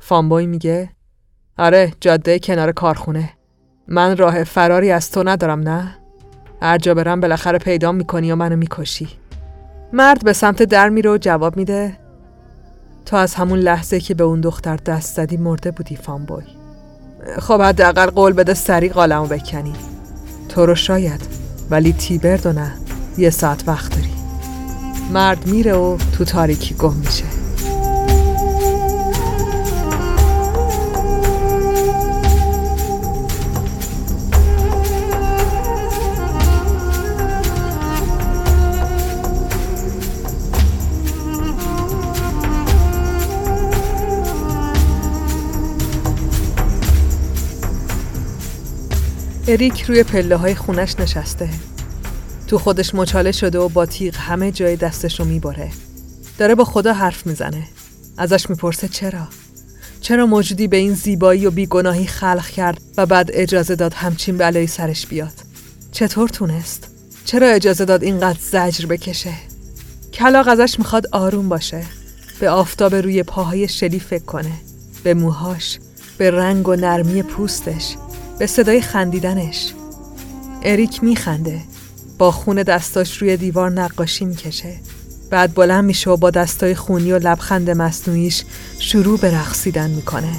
[0.00, 0.92] فامبوی میگه.
[1.58, 3.36] آره جاده کنار کارخونه.
[3.88, 6.05] من راه فراری از تو ندارم نه؟
[6.62, 9.08] هر جا برم بالاخره پیدا می‌کنی و منو می‌کشی.
[9.92, 11.96] مرد به سمت در میره و جواب میده
[13.06, 16.44] تو از همون لحظه که به اون دختر دست زدی مرده بودی فامبوی.
[17.38, 19.72] خب حداقل قول بده سری قالمو بکنی.
[20.48, 21.20] تو رو شاید
[21.70, 22.72] ولی تیبرد و نه
[23.18, 24.10] یه ساعت وقت داری.
[25.12, 27.24] مرد میره و تو تاریکی گم میشه.
[49.48, 51.48] اریک روی پله های خونش نشسته.
[52.46, 55.70] تو خودش مچاله شده و با تیغ همه جای دستش رو میباره
[56.38, 57.62] داره با خدا حرف می‌زنه.
[58.16, 59.28] ازش می‌پرسه چرا؟
[60.00, 64.66] چرا موجودی به این زیبایی و بیگناهی خلق کرد و بعد اجازه داد همچین بلایی
[64.66, 65.32] سرش بیاد؟
[65.92, 66.88] چطور تونست؟
[67.24, 69.32] چرا اجازه داد اینقدر زجر بکشه؟
[70.12, 71.84] کلاق ازش می‌خواد آروم باشه.
[72.40, 74.52] به آفتاب روی پاهای شلی فکر کنه.
[75.02, 75.78] به موهاش
[76.18, 77.96] به رنگ و نرمی پوستش.
[78.38, 79.72] به صدای خندیدنش.
[80.62, 81.60] اریک میخنده.
[82.18, 84.76] با خون دستاش روی دیوار نقاشی می‌کشه.
[85.30, 88.44] بعد بلند میشه و با دستای خونی و لبخند مصنوعیش
[88.78, 90.32] شروع به رقصیدن می‌کنه.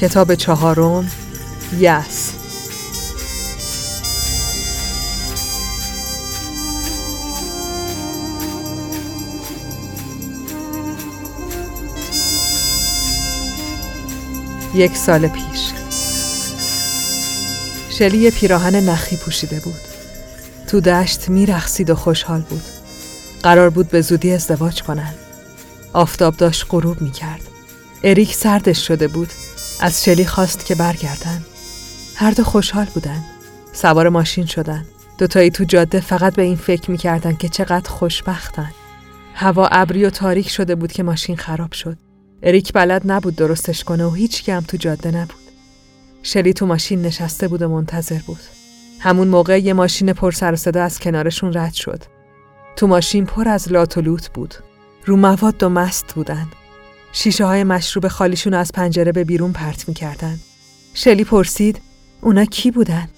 [0.00, 1.10] کتاب چهارم
[1.78, 2.32] یس
[14.74, 15.70] یک سال پیش.
[17.90, 19.74] شلی پیراهن نخی پوشیده بود.
[20.66, 22.62] تو دشت میرخسید و خوشحال بود.
[23.42, 25.14] قرار بود به زودی ازدواج کنن.
[25.92, 27.42] آفتاب داشت غروب می‌کرد.
[28.04, 29.30] اریک سردش شده بود.
[29.80, 31.44] از شلی خواست که برگردن.
[32.16, 33.24] هر دو خوشحال بودن.
[33.72, 34.84] سوار ماشین شدن.
[35.18, 38.70] دوتایی تو جاده فقط به این فکر می‌کردن که چقدر خوشبختن.
[39.34, 41.98] هوا ابری و تاریک شده بود که ماشین خراب شد.
[42.42, 45.40] اریک بلد نبود درستش کنه و هیچ هم تو جاده نبود.
[46.22, 48.40] شلی تو ماشین نشسته بود و منتظر بود.
[48.98, 52.02] همون موقع یه ماشین پر سر صدا از کنارشون رد شد.
[52.76, 54.54] تو ماشین پر از لات و لوت بود.
[55.06, 56.46] رو مواد و مست بودن.
[57.12, 60.38] شیشه های مشروب خالیشون از پنجره به بیرون پرت می‌کردن.
[60.94, 61.80] شلی پرسید
[62.20, 63.08] اونا کی بودن؟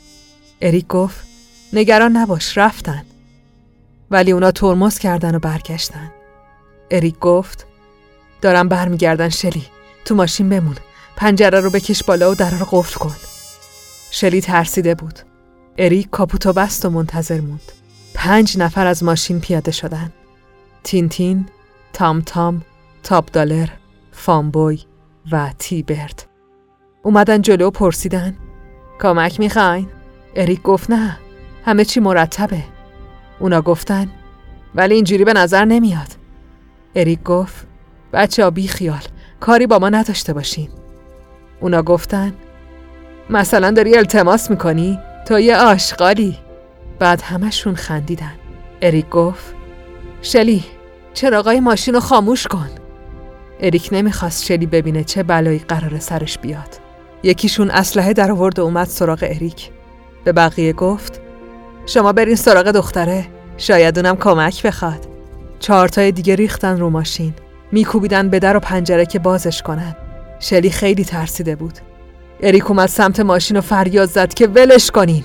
[0.61, 1.26] اریک گفت
[1.72, 3.05] نگران نباش رفتن.
[4.11, 6.12] ولی اونا ترمز کردن و برگشتن.
[6.90, 7.66] اریک گفت
[8.40, 9.66] دارم برمیگردن شلی
[10.05, 10.76] تو ماشین بمون
[11.16, 13.16] پنجره رو بکش بالا و در رو قفل کن
[14.11, 15.18] شلی ترسیده بود
[15.78, 17.72] اریک کاپوتو بست و منتظر موند
[18.14, 20.12] پنج نفر از ماشین پیاده شدن
[20.84, 21.49] تین تین،
[21.93, 22.62] تام تام،
[23.03, 23.68] تاپ دالر،
[24.23, 24.81] فامبوی
[25.33, 26.27] و تی برد
[27.03, 28.37] اومدن جلو پرسیدن
[29.01, 29.89] کمک می‌خواین؟
[30.37, 31.18] اریک گفت نه
[31.64, 32.62] همه چی مرتبه.
[33.41, 34.11] اونا گفتن
[34.75, 36.09] ولی اینجوری به نظر نمیاد.
[36.95, 37.66] اریک گفت
[38.12, 39.03] بچه ها بی خیال
[39.41, 40.68] کاری با ما نداشته باشین.
[41.61, 42.33] اونا گفتن
[43.31, 46.39] مثلا داری التماس می‌کنی؟ تو یه آشغالی.
[46.99, 48.35] بعد همشون خندیدن.
[48.83, 49.55] اریک گفت
[50.23, 50.64] شلی
[51.14, 52.82] چراغای ماشین رو خاموش کن.
[53.62, 56.78] اریک نمی‌خواست شلی ببینه چه بلایی قرار سرش بیاد.
[57.22, 59.70] یکیشون اسلحه در آورد و اومد سراغ اریک.
[60.24, 61.20] به بقیه گفت
[61.86, 65.08] شما برین سراغ دختره شاید اونم کمک بخواد.
[65.58, 67.34] چهارتای دیگه ریختن رو ماشین.
[67.72, 69.96] میکوبیدن به در و پنجره که بازش کنن.
[70.40, 71.78] شلی خیلی ترسیده بود.
[72.42, 75.24] اریک اومد سمت ماشین و فریاد زد که ولش کنین.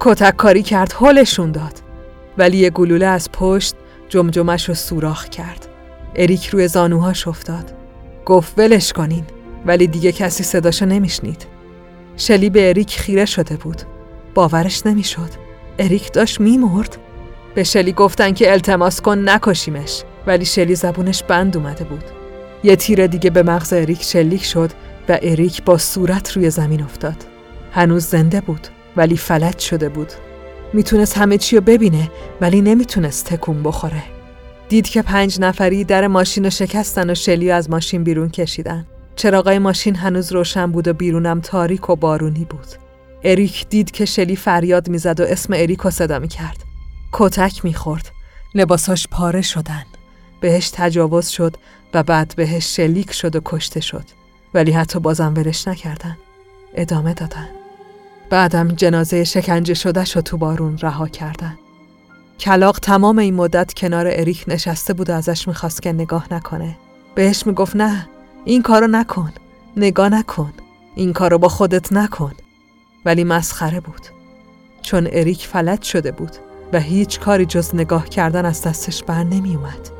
[0.00, 1.80] کتک کاری کرد هلشون داد.
[2.38, 3.74] ولی یه گلوله از پشت
[4.08, 5.73] جمجمش رو سوراخ کرد.
[6.16, 7.72] اریک روی زانوهاش افتاد.
[8.26, 9.24] گفت ولش کنین
[9.66, 11.46] ولی دیگه کسی صداشو نمیشنید.
[12.16, 13.82] شلی به اریک خیره شده بود.
[14.34, 15.30] باورش نمی‌شد.
[15.78, 16.96] اریک داشت میمرد.
[17.54, 22.04] به شلی گفتن که التماس کن نکشیمش ولی شلی زبونش بند اومده بود.
[22.64, 24.70] یه تیر دیگه به مغز اریک شلیک شد
[25.08, 27.16] و اریک با صورت روی زمین افتاد.
[27.72, 30.12] هنوز زنده بود ولی فلج شده بود.
[30.72, 32.10] می‌تونست همه چی رو ببینه
[32.40, 34.02] ولی نمی‌تونست تکون بخوره.
[34.68, 38.86] دید که پنج نفری در ماشین شکستن و شلی از ماشین بیرون کشیدن.
[39.16, 42.66] چراغای ماشین هنوز روشن بود و بیرونم تاریک و بارونی بود.
[43.24, 46.56] اریک دید که شلی فریاد می‌زد و اسم اریک رو صدا می‌کرد.
[47.12, 48.10] کتک می‌خورد.
[48.54, 49.84] لباساش پاره شدن.
[50.40, 51.56] بهش تجاوز شد
[51.94, 54.04] و بعد بهش شلیک شد و کشته شد.
[54.54, 56.16] ولی حتی بازم ولش نکردن.
[56.74, 57.48] ادامه دادن.
[58.30, 61.58] بعدم جنازه شکنجه شده شد تو بارون رها کردن.
[62.44, 66.76] کلاق تمام این مدت کنار اریک نشسته بود و ازش می‌خواست که نگاه نکنه
[67.14, 68.08] بهش می‌گفت نه
[68.44, 69.32] این کارو نکن
[69.76, 70.52] نگاه نکن
[70.94, 72.32] این کارو با خودت نکن
[73.04, 74.00] ولی مسخره بود
[74.82, 76.30] چون اریک فلج شده بود
[76.72, 79.90] و هیچ کاری جز نگاه کردن از دستش بر نمی اومد.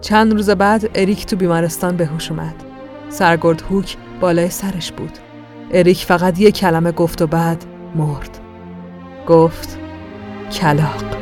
[0.00, 2.54] چند روز بعد اریک تو بیمارستان به هوش اومد.
[3.08, 5.18] سرگرد هوک بالای سرش بود.
[5.70, 7.64] اریک فقط یک کلمه گفت و بعد
[7.94, 8.38] مرد.
[9.26, 9.78] گفت
[10.52, 11.21] کلاق.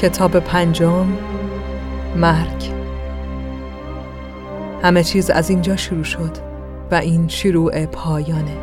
[0.00, 1.06] کتاب پنجم
[2.16, 2.72] مرگ.
[4.82, 6.36] همه چیز از اینجا شروع شد
[6.90, 8.56] و این شروع پایانه.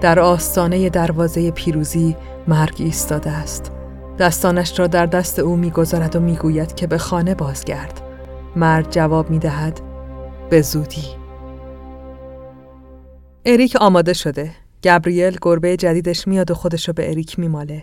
[0.00, 2.16] در آستانه دروازه پیروزی
[2.48, 3.72] مرگ ایستاده است.
[4.18, 8.00] دستانش را در دست او می‌گذارد و می‌گوید که به خانه بازگرد.
[8.56, 9.80] مرد جواب می‌دهد
[10.50, 11.04] به زودی.
[13.46, 14.50] اریک آماده شده.
[14.84, 17.82] گبریل گربه جدیدش میاد و خودشو به اریک میماله.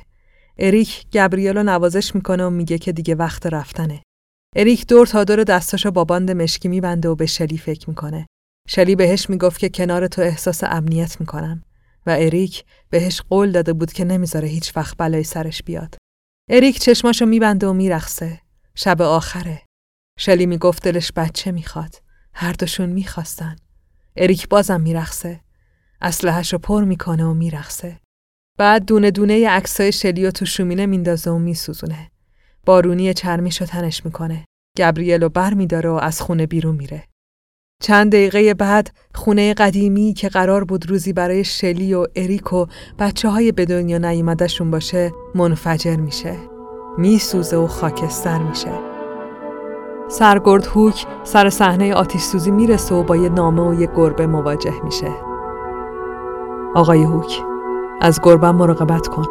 [0.58, 4.02] اریک رو نوازش می‌کنه و میگه که دیگه وقت رفتنه.
[4.56, 8.28] اریک دور تا دور دستاشو با باند مشکی میبنده و به شلی فکر می‌کنه.
[8.68, 11.64] شلی بهش می‌گفت که کنار تو احساس امنیت می‌کنم
[12.06, 15.96] و اریک بهش قول داده بود که نمی‌ذاره هیچ وقت بلای سرش بیاد.
[16.50, 18.42] اریک چشماشو میبنده و میرخصه.
[18.76, 19.62] شب آخره.
[20.20, 21.96] شلی می‌گفت دلش بچه می‌خواد.
[22.34, 23.56] هر دوشون می‌خواستن.
[24.16, 25.42] اریک بازم میرخصه.
[26.02, 28.00] اسلحه‌شو پر می‌کنه و میرخصه.
[28.58, 32.12] بعد دونه دونه عکسای شلی و تو شومینه میندازه و میسوزونه.
[32.66, 34.46] بارونی چرمیشو تنش می‌کنه.
[34.78, 37.04] گبریلو بر میداره و از خونه بیرون میره.
[37.82, 42.66] چند دقیقه بعد خونه قدیمی که قرار بود روزی برای شلی و اریک و
[43.00, 44.36] بچه های به دنیا
[44.72, 46.36] باشه منفجر میشه.
[46.98, 48.72] میسوزه و خاکستر میشه.
[50.10, 54.84] سرگرد هوک سر صحنه آتیش سوزی می‌رسه و با یه نامه و یه گربه مواجه
[54.84, 55.12] میشه.
[56.76, 57.53] آقای هوک
[58.06, 59.26] از گربه مراقبت کن.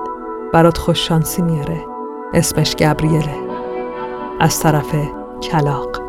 [0.53, 1.85] برات خوش شانسی میاره.
[2.35, 3.37] اسمش گبریله.
[4.41, 4.95] از طرف
[5.43, 6.01] کلاق.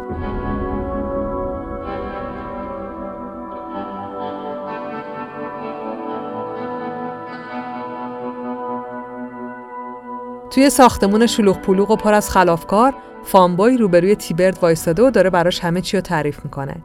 [10.51, 12.93] توی ساختمون شلوغ پلوغ و پر از خلافکار
[13.23, 16.75] فامبوی روبروی تیبرد وایستاده و داره براش همه چی رو تعریف می‌کنه.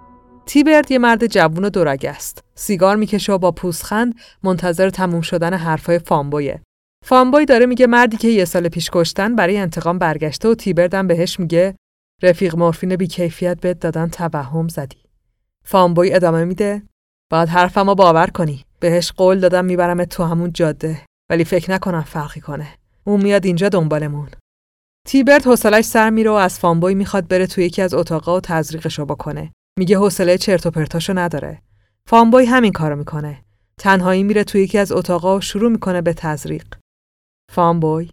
[0.49, 2.45] تیبرد یه مرد جوون و دورگه است.
[2.55, 6.63] سیگار می‌کشه و با پوزخند منتظر تموم شدن حرفای فامبویه.
[7.05, 11.41] فامبوی داره میگه مردی که یه سال پیش کشتن برای انتقام برگشته و تیبردم بهش
[11.41, 11.75] میگه
[12.23, 14.97] رفیق مورفین بیکیفیت بهت دادن توهم زدی.
[15.65, 16.83] فامبوی ادامه میده
[17.31, 18.65] باید حرفمو باور کنی.
[18.81, 22.69] بهش قول دادم می‌برم تو همون جاده ولی فکر نکنم فرقی کنه.
[23.05, 24.29] اون میاد اینجا دنبالمون.
[25.07, 29.05] تیبرت حوصلش سر میره و از فامبوی می‌خواد بره تو یکی از اتاقا و تزریقشو
[29.05, 29.53] بکنه.
[29.79, 31.63] میگه حوصله چرت و پرتاشو نداره.
[32.07, 33.45] فامبوی همین کارو می‌کنه.
[33.79, 36.67] تنهایی میره تو یکی از اتاقا و شروع می‌کنه به تزریق.
[37.53, 38.11] فامبوی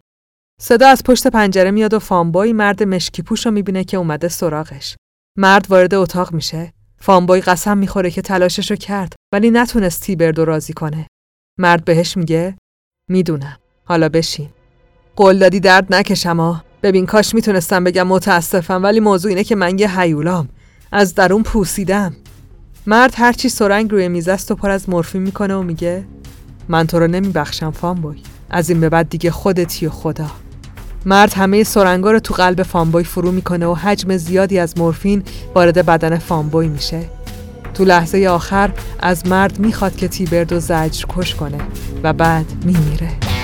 [0.62, 4.96] صدا از پشت پنجره میاد و فامبوی مرد مشکی پوش رو می‌بینه که اومده سراغش.
[5.38, 6.74] مرد وارد اتاق میشه.
[6.98, 11.08] فامبوی قسم می‌خوره که تلاششو کرد ولی نتونست تیبردو راضی کنه.
[11.60, 12.58] مرد بهش میگه
[13.10, 13.58] می‌دونم.
[13.86, 14.50] حالا بشین.
[15.16, 20.00] قول دادی درد نکشم ببین کاش می‌تونستم بگم متاسفم ولی موضوع اینه که من یه
[20.00, 20.50] هیولام
[20.98, 22.16] از درون پوسیدم.
[22.88, 26.06] مرد هرچی سرنگ روی میز است و پر از مورفین می‌کنه و میگه
[26.68, 28.22] من تو رو نمیبخشم فامبوی.
[28.50, 30.32] از این به بعد دیگه خودتی و خدا.
[31.06, 35.24] مرد همه سرنگا رو تو قلب فامبوی فرو می‌کنه و حجم زیادی از مورفین
[35.56, 37.02] وارد بدن فامبوی میشه.
[37.74, 41.58] تو لحظه آخر از مرد می‌خواد که تیبرد و زجر کش کنه
[42.04, 43.35] و بعد میمیره.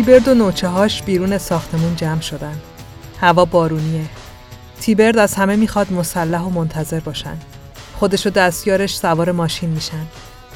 [0.00, 2.58] تیبرد و نوچه هاش بیرون ساختمون جمع شدن.
[3.20, 4.04] هوا بارونیه.
[4.80, 7.36] تیبرد از همه می‌خواد مسلح و منتظر باشن.
[7.96, 10.06] خودش و دستیارش سوار ماشین میشن.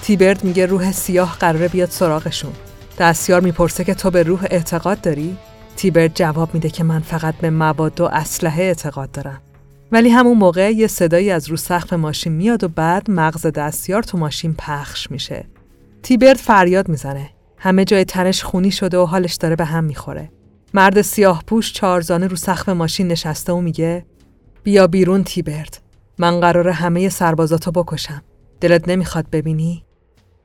[0.02, 2.52] تیبرد میگه روح سیاه قراره بیاد سراغشون.
[2.98, 5.36] دستیار می‌پرسه که تو به روح اعتقاد داری؟
[5.76, 9.40] تیبرد جواب میده که من فقط به مواد و اسلحه اعتقاد دارم.
[9.92, 14.18] ولی همون موقع یه صدایی از رو سقف ماشین میاد و بعد مغز دستیار تو
[14.18, 15.44] ماشین پخش میشه.
[16.02, 17.30] تیبرد فریاد می‌زنه.
[17.58, 20.30] همه جای تنش خونی شده و حالش داره به هم می‌خوره.
[20.74, 24.06] مرد سیاه پوش چارزانه رو سقف ماشین نشسته و میگه
[24.62, 25.82] بیا بیرون تیبرد.
[26.18, 28.22] من قرار همه سربازاتو بکشم.
[28.60, 29.84] دلت نمی‌خواد ببینی؟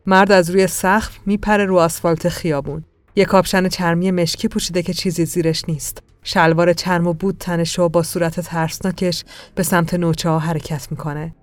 [0.06, 2.86] مرد از روی سقف میپره رو آسفالت خیابون.
[3.16, 6.04] یه کاپشن چرمی مشکی پوشیده که چیزی زیرش نیست.
[6.24, 9.24] شلوار چرم و بود تنش و با صورت ترسناکش
[9.56, 11.36] به سمت نوچه ها حرکت می‌کنه.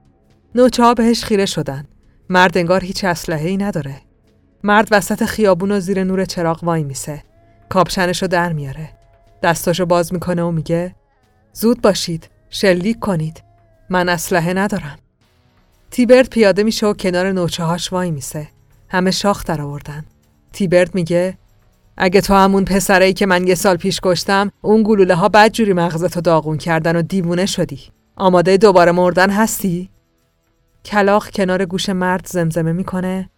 [0.55, 1.85] نوچه ها بهش خیره شدن.
[2.29, 4.01] مرد انگار هیچ اسلحه ای نداره.
[4.65, 7.23] مرد وسط خیابون و زیر نور چراغ وای میسه.
[7.69, 8.89] کاپشنشو در میاره.
[9.43, 10.95] دستاشو باز می‌کنه و میگه
[11.53, 12.29] زود باشید.
[12.51, 13.43] شلیک کنید.
[13.91, 14.99] من اسلحه ندارم.
[15.91, 18.49] تیبرد پیاده میشه و کنار نوچه هاش وای میسه.
[18.89, 20.05] همه شاخ در آوردن.
[20.53, 21.39] تیبرد میگه
[21.97, 26.21] اگه تو همون پسره که من یه سال پیش کشتم اون گلوله ها بدجوری مغزتو
[26.21, 27.81] داغون کردن و دیوونه شدی.
[28.17, 29.91] آماده دوباره مردن هستی؟
[30.85, 33.31] کلاق کنار گوش مرد زمزمه می‌کنه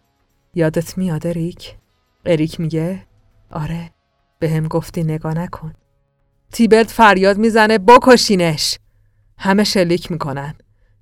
[0.59, 1.77] یادت میاد اریک؟
[2.25, 3.07] اریک میگه
[3.51, 3.91] آره
[4.39, 5.73] به هم گفتی نگاه نکن.
[6.53, 8.79] تیبرد فریاد می‌زنه بکشینش.
[9.39, 10.55] همه شلیک می‌کنن.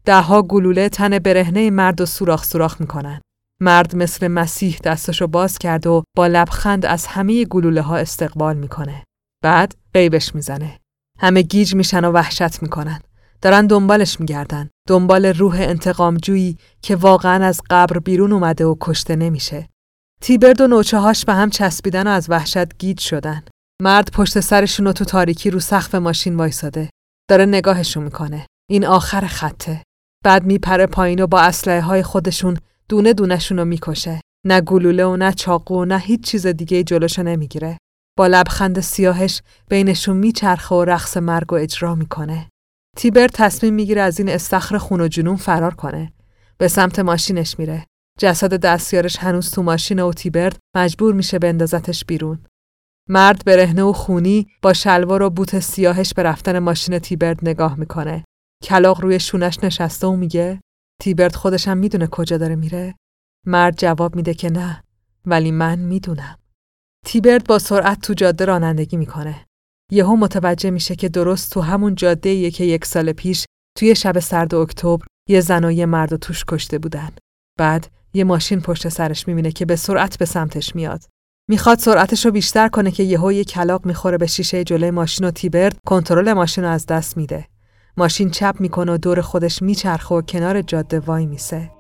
[0.04, 3.20] دهها گلوله تن برهنه مرد و سوراخ سوراخ می‌کنن.
[3.60, 9.04] مرد مثل مسیح دستشو باز کرد و با لبخند از همه گلوله ها استقبال می‌کنه.
[9.42, 10.78] بعد قیبش می‌زنه.
[11.18, 13.00] همه گیج میشن و وحشت می‌کنن.
[13.42, 14.70] دارن دنبالش میگردن.
[14.88, 19.68] دنبال روح انتقامجویی که واقعا از قبر بیرون اومده و کشته نمیشه.
[20.20, 23.42] تیبرد و نوچه هاش به هم چسبیدن و از وحشت گیج شدن.
[23.82, 26.90] مرد پشت سرشون تو تاریکی رو سقف ماشین وایساده.
[27.30, 28.46] داره نگاهشون می‌کنه.
[28.70, 29.82] این آخر خطه.
[30.24, 32.56] بعد میپره پایین و با اسلحه های خودشون
[32.88, 34.20] دونه دونشون رو می‌کشه.
[34.46, 37.78] نه گلوله و نه چاقو و نه هیچ چیز دیگه جلوشو نمی‌گیره.
[38.18, 42.48] با لبخند سیاهش بینشون میچرخه و رقص مرگ و اجرا می‌کنه.
[42.96, 46.12] تیبر تصمیم می‌گیره از این استخر خون و جنون فرار کنه.
[46.58, 47.86] به سمت ماشینش میره.
[48.18, 52.44] جسد دستیارش هنوز تو ماشین و تیبرد مجبور میشه بندازتش بیرون.
[53.08, 58.24] مرد برهنه و خونی با شلوار و بوت سیاهش به رفتن ماشین تیبرد نگاه می‌کنه.
[58.62, 60.60] کلاق روی شونش نشسته و میگه
[61.02, 62.94] تیبرد خودشم می‌دونه کجا داره میره؟
[63.46, 64.82] مرد جواب میده که نه
[65.26, 66.38] ولی من می‌دونم.
[67.04, 69.45] تیبرد با سرعت تو جاده رانندگی می‌کنه.
[69.92, 73.44] یهو متوجه میشه که درست تو همون جاده که یک سال پیش
[73.78, 77.10] توی شب سرد اکتبر یه زن و یه مرد و توش کشته بودن.
[77.58, 81.02] بعد یه ماشین پشت سرش می‌بینه که به سرعت به سمتش میاد.
[81.48, 85.30] می‌خواد سرعتش رو بیشتر کنه که یهو یه کلاق می‌خوره به شیشه جلوی ماشین و
[85.30, 87.46] تیبرد کنترل ماشین رو از دست میده.
[87.96, 91.70] ماشین چپ می‌کنه و دور خودش میچرخه و کنار جاده وای میسه.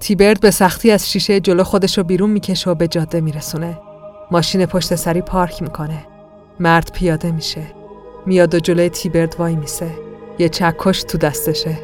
[0.00, 3.78] تیبرد به سختی از شیشه جلو خودش رو بیرون می‌کشه و به جاده میرسونه.
[4.30, 6.15] ماشین پشت سری پارک می‌کنه.
[6.60, 7.62] مرد پیاده میشه.
[8.26, 9.90] میاد و جلوی تیبرد وای میسه.
[10.38, 11.78] یه چکش تو دستشه.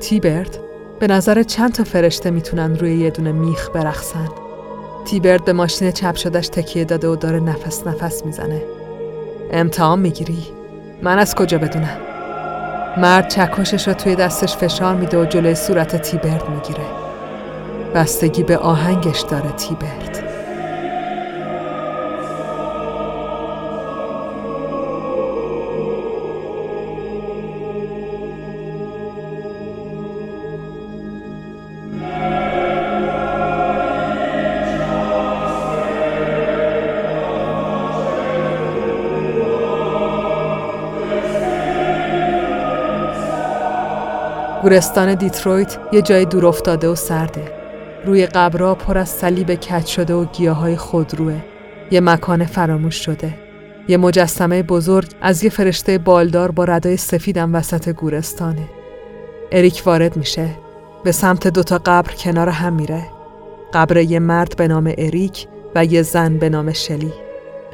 [0.00, 0.58] تیبرد
[0.98, 4.28] به نظر چند تا فرشته می‌تونن روی یه دونه میخ برخصن.
[5.04, 8.62] تیبرد به ماشین چپ شدش تکیه داده و داره نفس نفس می‌زنه.
[9.52, 10.46] امتحان می‌گیری؟
[11.02, 11.98] من از کجا بدونم؟
[12.96, 16.86] مرد چکشش رو توی دستش فشار میده و جلوی صورت تیبرد می‌گیره.
[17.94, 20.29] بستگی به آهنگش داره تیبرد.
[44.70, 47.52] گورستان دیترویت یه جای دور افتاده و سرده.
[48.04, 51.36] روی قبرها پر از صلیب کج شده و گیاهای خودروه.
[51.90, 53.34] یه مکان فراموش شده.
[53.88, 58.68] یه مجسمه بزرگ از یه فرشته بالدار با ردای سفیدم وسط گورستانه.
[59.52, 60.48] اریک وارد میشه.
[61.04, 63.02] به سمت دوتا قبر کنار هم میره.
[63.74, 67.12] قبر یه مرد به نام اریک و یه زن به نام شلی.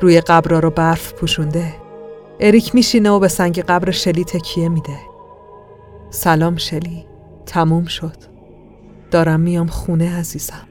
[0.00, 1.74] روی قبرها رو برف پوشونده.
[2.40, 5.15] اریک میشینه و به سنگ قبر شلی تکیه میده.
[6.10, 7.06] سلام شلی
[7.46, 8.16] تموم شد.
[9.10, 10.68] دارم میام خونه عزیزم.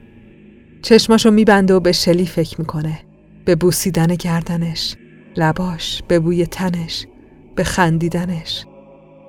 [0.82, 3.00] چشماشو میبنده و به شلی فکر می‌کنه.
[3.44, 4.96] به بوسیدن گردنش
[5.36, 7.06] لباش به بوی تنش
[7.54, 8.66] به خندیدنش.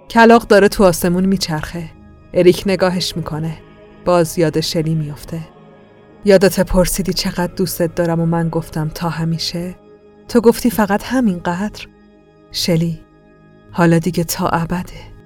[0.09, 1.89] کلاق داره تو آسمون میچرخه.
[2.33, 3.57] اریک نگاهش می‌کنه.
[4.05, 5.39] باز یاد شلی میافته.
[6.25, 9.75] یادت پرسیدی چقدر دوستت دارم و من گفتم تا همیشه؟
[10.27, 11.87] تو گفتی فقط همینقدر
[12.51, 12.99] شلی
[13.71, 15.16] حالا دیگه تا ابده.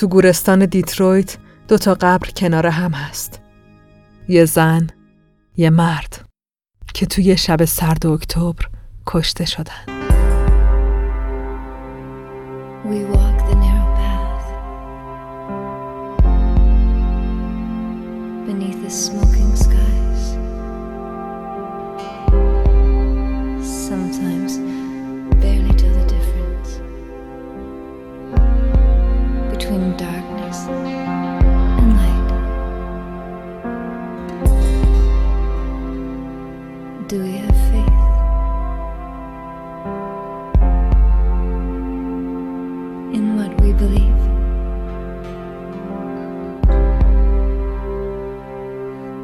[0.00, 1.36] تو گورستان دیترویت
[1.68, 3.40] دو تا قبر کنار هم هست.
[4.28, 4.86] یه زن،
[5.56, 6.24] یه مرد
[6.94, 8.66] که توی شب سرد اکتبر
[9.06, 9.84] کشته شدن.
[29.70, 32.28] between darkness and light?
[37.06, 37.98] Do we have faith?
[43.14, 44.22] In what we believe?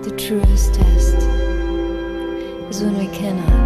[0.04, 1.16] The truest test
[2.70, 3.65] is when we cannot.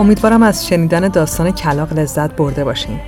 [0.00, 3.00] امیدوارم از شنیدن داستان کلاق لذت برده باشین.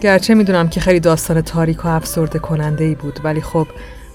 [0.00, 3.66] گرچه می‌دونم که خیلی داستان تاریک و افسرده کننده ای بود ولی خب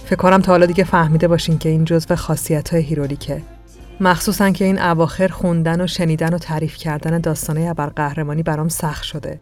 [0.06, 3.41] فکر کنم تا حالا دیگه فهمیده باشین که این جزو خاصیت های هیرولیکه.
[4.00, 9.41] مخصوصا که این اواخر خوندن و شنیدن و تعریف کردن داستانه ابرقهرمانی برام سخت شده.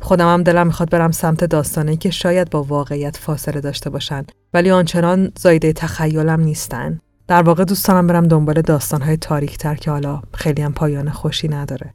[0.00, 4.24] خودم هم دلم می‌خواد برم سمت داستانه که شاید با واقعیت فاصله داشته باشن
[4.54, 7.00] ولی آنچنان زایده تخیلم نیستن.
[7.28, 11.48] در واقع دوست دارم برم دنبال داستانهای تاریک تر که حالا خیلی هم پایان خوشی
[11.48, 11.94] نداره.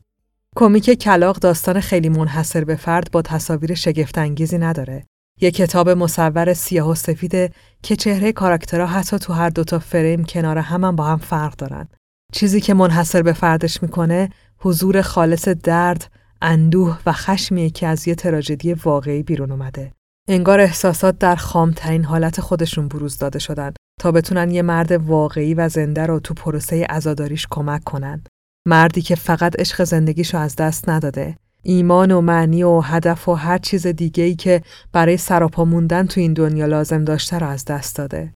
[0.56, 5.06] کمیک کلاق داستان خیلی منحصر به فرد با تصاویر شگفتانگیزی نداره.
[5.42, 7.50] یه کتاب مصور سیاه و سفیده
[7.84, 11.88] که چهره کاراکترها حتی تو هر دوتا فریم کنار هم, هم با هم فرق دارن.
[12.34, 16.12] چیزی که منحصر به فردش می‌کنه حضور خالص درد،
[16.42, 19.92] اندوه و خشمیه که از یه تراژدی واقعی بیرون اومده.
[20.28, 25.70] انگار احساسات در خامترین حالت خودشون بروز داده شدن تا بتونن یه مرد واقعی و
[25.70, 28.24] زنده رو تو پروسه عزاداریش کمک کنن.
[28.68, 31.38] مردی که فقط عشق زندگیشو از دست نداده.
[31.64, 34.62] ایمان و معنی و هدف و هر چیز دیگه‌ای که
[34.92, 38.34] برای سراپا موندن تو این دنیا لازم داشته رو از دست داده.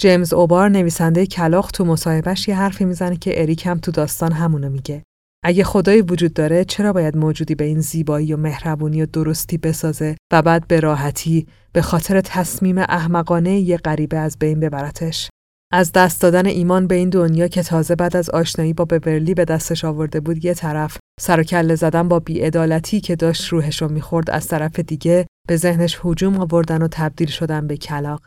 [0.00, 4.70] جیمز اوبار نویسنده کلاخ تو مصاحبهش یه حرفی می‌زنه که اریک هم تو داستان همونو
[4.70, 5.02] میگه.
[5.44, 10.16] اگه خدایی وجود داره چرا باید موجودی به این زیبایی و مهربونی و درستی بسازه
[10.32, 15.28] و بعد به راحتی به خاطر تصمیم احمقانه یه غریبه از بین ببرتش
[15.72, 19.44] از دست دادن ایمان به این دنیا که تازه بعد از آشنایی با بورلی به
[19.44, 23.88] دستش آورده بود یه طرف سر و کله زدن با بیعدالتی که داشت روحش رو
[23.88, 28.22] می‌خورد از طرف دیگه به ذهنش هجوم آوردن و تبدیل شدن به کلاق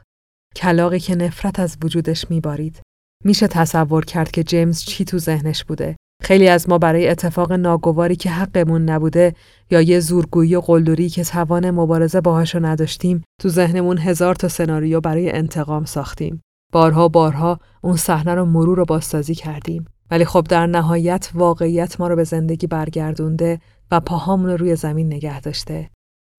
[0.56, 2.82] کلاقی که نفرت از وجودش میبارید.
[3.26, 5.96] میشه تصور کرد که جیمز چی تو ذهنش بوده.
[6.24, 9.34] خیلی از ما برای اتفاق ناگواری که حقمون نبوده
[9.72, 15.02] یا یه زورگویی و قلدری که توان مبارزه باهاشو نداشتیم تو ذهنمون هزار تا سناریو
[15.02, 16.42] برای انتقام ساختیم.
[16.72, 22.08] بارها بارها اون صحنه رو مرور و بازسازی کردیم ولی خب در نهایت واقعیت ما
[22.08, 23.60] رو به زندگی برگردونده
[23.92, 25.90] و پاهامون رو روی زمین نگه داشته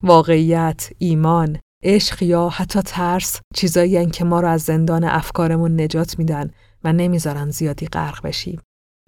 [0.03, 6.51] واقعیت، ایمان، عشق یا حتی ترس چیزایی که ما رو از زندان افکارمون نجات میدن
[6.85, 8.61] و نمی‌ذارن زیادی غرق بشیم.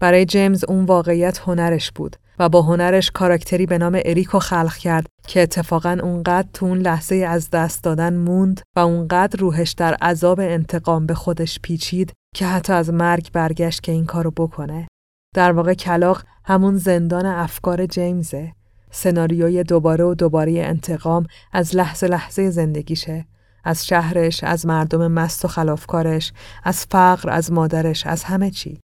[0.03, 5.07] برای جیمز اون واقعیت هنرش بود و با هنرش کاراکتری به نام اریکو خلق کرد
[5.27, 10.41] که اتفاقا اونقدر تو اون لحظه از دست دادن موند و اونقدر روحش در عذاب
[10.41, 14.89] انتقام به خودش پیچید که حتی از مرگ برگشت که این کارو بکنه.
[15.35, 18.53] در واقع کلاق همون زندان افکار جیمزه.
[18.91, 23.27] سناریوی دوباره و دوباره انتقام از لحظه لحظه زندگیشه.
[23.65, 26.33] از شهرش، از مردم مست و خلافکارش،
[26.65, 28.81] از فقر، از مادرش، از همه چی.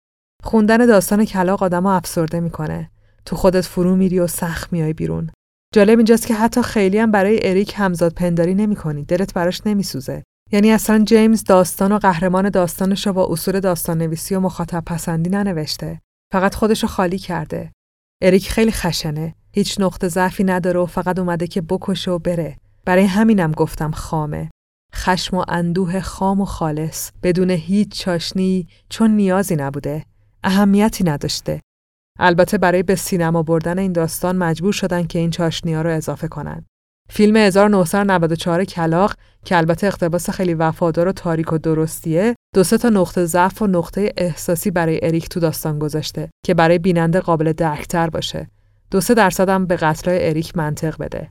[0.44, 2.92] خوندن داستان کلاق آدمو افسرده می‌کنه.
[3.26, 5.30] تو خودت فرو میری و سخت میای بیرون.
[5.74, 9.06] جالب اینجاست که حتی خیلی هم برای اریک همزاد پنداری نمی‌کنی.
[9.06, 10.24] دلت براش نمیسوزه.
[10.52, 15.30] یعنی اصلا جیمز داستان و قهرمان داستانش رو با اصول داستان نویسی و مخاطب پسندی
[15.30, 16.00] ننوشته.
[16.34, 17.72] فقط خودشو خالی کرده.
[18.22, 19.36] اریک خیلی خشنه.
[19.54, 22.58] هیچ نقطه ضعفی نداره و فقط اومده که بکشه و بره.
[22.86, 24.50] برای همینم گفتم خامه.
[24.96, 30.06] خشم و اندوه خام و خالص بدون هیچ چاشنی چون نیازی نبوده.
[30.44, 31.62] اهمیتی نداشته.
[32.20, 36.28] البته برای به سینما بردن این داستان مجبور شدن که این چاشنی ها رو اضافه
[36.28, 36.66] کنن.
[37.10, 39.14] فیلم 1994 کلاق
[39.46, 43.68] که البته اقتباس خیلی وفادار و تاریک و درستیه دو سه تا نقطه ضعف و
[43.68, 48.48] نقطه احساسی برای اریک تو داستان گذاشته که برای بیننده قابل درکتر باشه.
[48.92, 51.30] دو سه درصد هم به قتلای اریک منطق بده.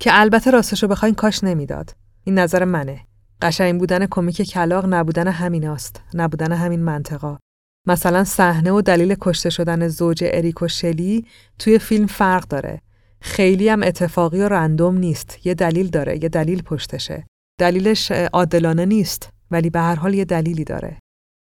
[0.00, 1.90] که البته راستشو بخواین کاش نمی‌داد.
[2.24, 3.00] این نظر منه.
[3.42, 7.38] قشنگ بودن کمیک کلاق نبودن همیناست نبودن همین منطقا.
[7.86, 11.26] مثلا صحنه و دلیل کشته شدن زوج اریک و شلی
[11.58, 12.80] توی فیلم فرق داره.
[13.20, 15.46] خیلی هم اتفاقی و رندوم نیست.
[15.46, 17.26] یه دلیل داره، یه دلیل پشتشه.
[17.60, 20.98] دلیلش عادلانه نیست، ولی به هر حال یه دلیلی داره.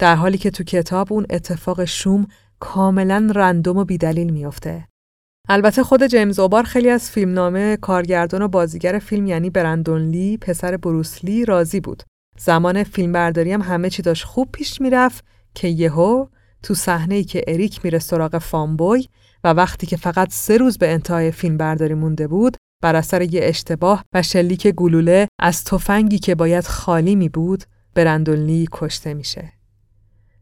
[0.00, 2.26] در حالی که تو کتاب اون اتفاق شوم
[2.60, 4.88] کاملا رندوم و بیدلیل میافته.
[5.48, 10.76] البته خود جیمز اوبار خیلی از فیلمنامه کارگردان و بازیگر فیلم یعنی برندون لی پسر
[10.76, 12.02] بروسلی راضی بود.
[12.38, 15.24] زمان فیلمبرداری هم همه چی داشت خوب پیش می‌رفت
[15.56, 16.26] که یهو
[16.62, 19.08] تو صحنه که اریک میره سراغ فامبوی
[19.44, 23.40] و وقتی که فقط سه روز به انتهای فیلم برداری مونده بود بر اثر یه
[23.44, 27.64] اشتباه و شلیک گلوله از تفنگی که باید خالی می بود
[27.94, 29.52] برندون لی کشته میشه.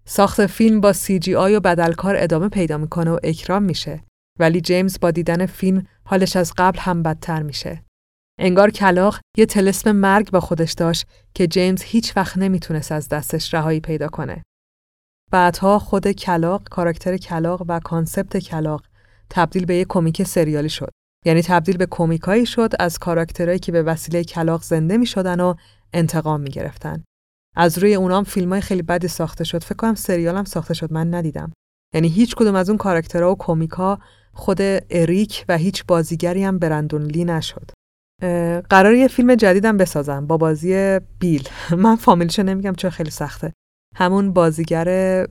[0.05, 4.05] ساخت فیلم با CGI و بدلکار ادامه پیدا می‌کنه و اکران میشه
[4.39, 7.85] ولی جیمز با دیدن فیلم حالش از قبل هم بدتر میشه.
[8.39, 13.55] انگار کلاغ یه تلسم مرگ با خودش داشت که جیمز هیچ وقت نمی‌تونست از دستش
[13.55, 14.43] رهایی پیدا کنه.
[15.35, 18.82] بعدها خود کلاغ، کاراکتر کلاغ و concept کلاغ
[19.31, 20.90] تبدیل به یک کمیک سریالی شد.
[21.24, 25.55] یعنی تبدیل به کمیکایی شد از کاراکترهایی که به وسیله کلاغ زنده می شدن و
[25.93, 27.05] انتقام می گرفتن.
[27.56, 29.65] از روی اونام فیلم های خیلی بدی ساخته شد.
[29.65, 31.52] فکر کنم سریال هم ساخته شد من ندیدم.
[31.94, 33.98] یعنی هیچ کدوم از اون کاراکترها و کمیکا
[34.32, 34.59] خود
[34.90, 37.70] اریک و هیچ بازیگری هم برندون لی نشد.
[38.70, 41.48] قرار یه فیلم جدیدم بسازم با بازی بیل.
[41.85, 43.52] من فامیلشو نمیگم چون خیلی سخته.
[43.95, 45.27] همون بازیگر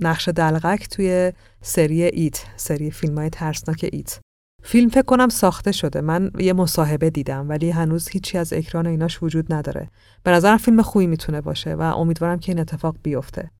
[0.00, 1.32] نقش دلغک توی
[1.62, 4.20] سری ایت سری فیلم های ترسناک ایت.
[4.62, 6.00] فیلم فکر کنم ساخته شده.
[6.00, 9.90] من یه مصاحبه دیدم ولی هنوز هیچی از اکران ایناش وجود نداره.
[10.22, 13.50] به نظرم فیلم خوبی می‌تونه باشه و امیدوارم که این اتفاق بیفته.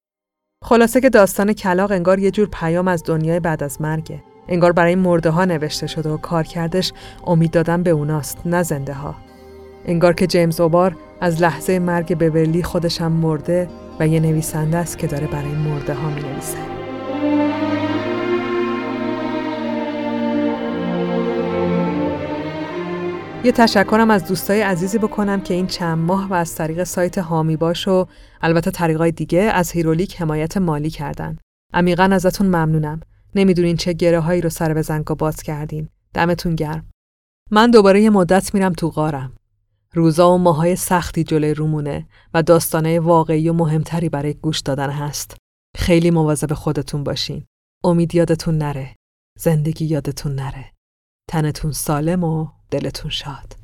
[0.65, 4.23] خلاصه که داستان کلاق انگار یه جور پیام از دنیای بعد از مرگه.
[4.49, 6.93] انگار برای مرده ها نوشته شده و کارکردش
[7.27, 9.15] امید دادن به اوناست نه زنده ها.
[9.87, 13.69] انگار که جیمز اوبار از لحظه مرگ بورلی خودشم مرده
[14.01, 16.59] و یه نویسنده است که داره برای مرده ها می نویسه.
[23.45, 27.57] یه تشکرم از دوستای عزیزی بکنم که این چند ماه و از طریق سایت هامی
[27.57, 28.07] باش و
[28.43, 31.37] البته طریقای دیگه از هیرولیک حمایت مالی کردن.
[31.73, 33.01] عمیقا ازتون ممنونم.
[33.35, 35.89] نمی‌دونین چه گره هایی رو سر به زنگا باز کردین.
[36.15, 36.87] دمتون گرم.
[37.51, 39.33] من دوباره یه مدت میرم تو غارم.
[39.95, 45.37] روزا و ماهای سختی جلوی رومونه و داستانه واقعی و مهمتری برای گوش دادن هست.
[45.77, 47.45] خیلی مواظب خودتون باشین.
[47.85, 48.97] امید یادتون نره.
[49.39, 50.73] زندگی یادتون نره.
[51.31, 53.64] تنتون سالم و دلتون شاد.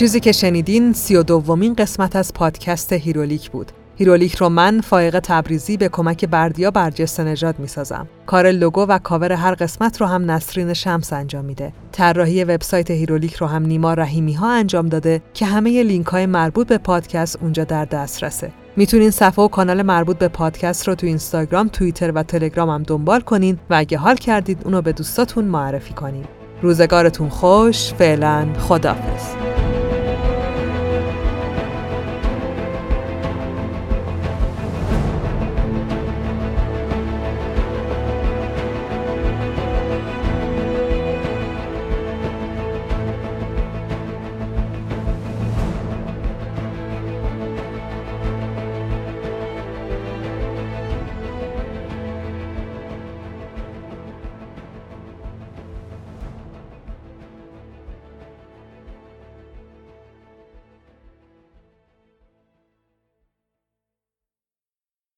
[0.00, 3.72] چیزی که شنیدین سی و دومین قسمت از پادکست هیرولیک بود.
[3.96, 8.08] هیرولیک رو من فائق تبریزی به کمک بردیا برجسته نژاد می‌سازم.
[8.26, 11.72] کار لوگو و کاور هر قسمت رو هم نسرین شمس انجام میده.
[11.92, 16.66] طراحی وبسایت هیرولیک رو هم نیما رحیمی ها انجام داده که همه لینک های مربوط
[16.66, 18.52] به پادکست اونجا در دسترسه.
[18.76, 23.20] می‌تونین صفحه و کانال مربوط به پادکست رو تو اینستاگرام، توییتر و تلگرام هم دنبال
[23.20, 26.24] کنین و اگه حال کردید اونو به دوستاتون معرفی کنین.
[26.62, 29.49] روزگارتون خوش، فعلا خدافظ.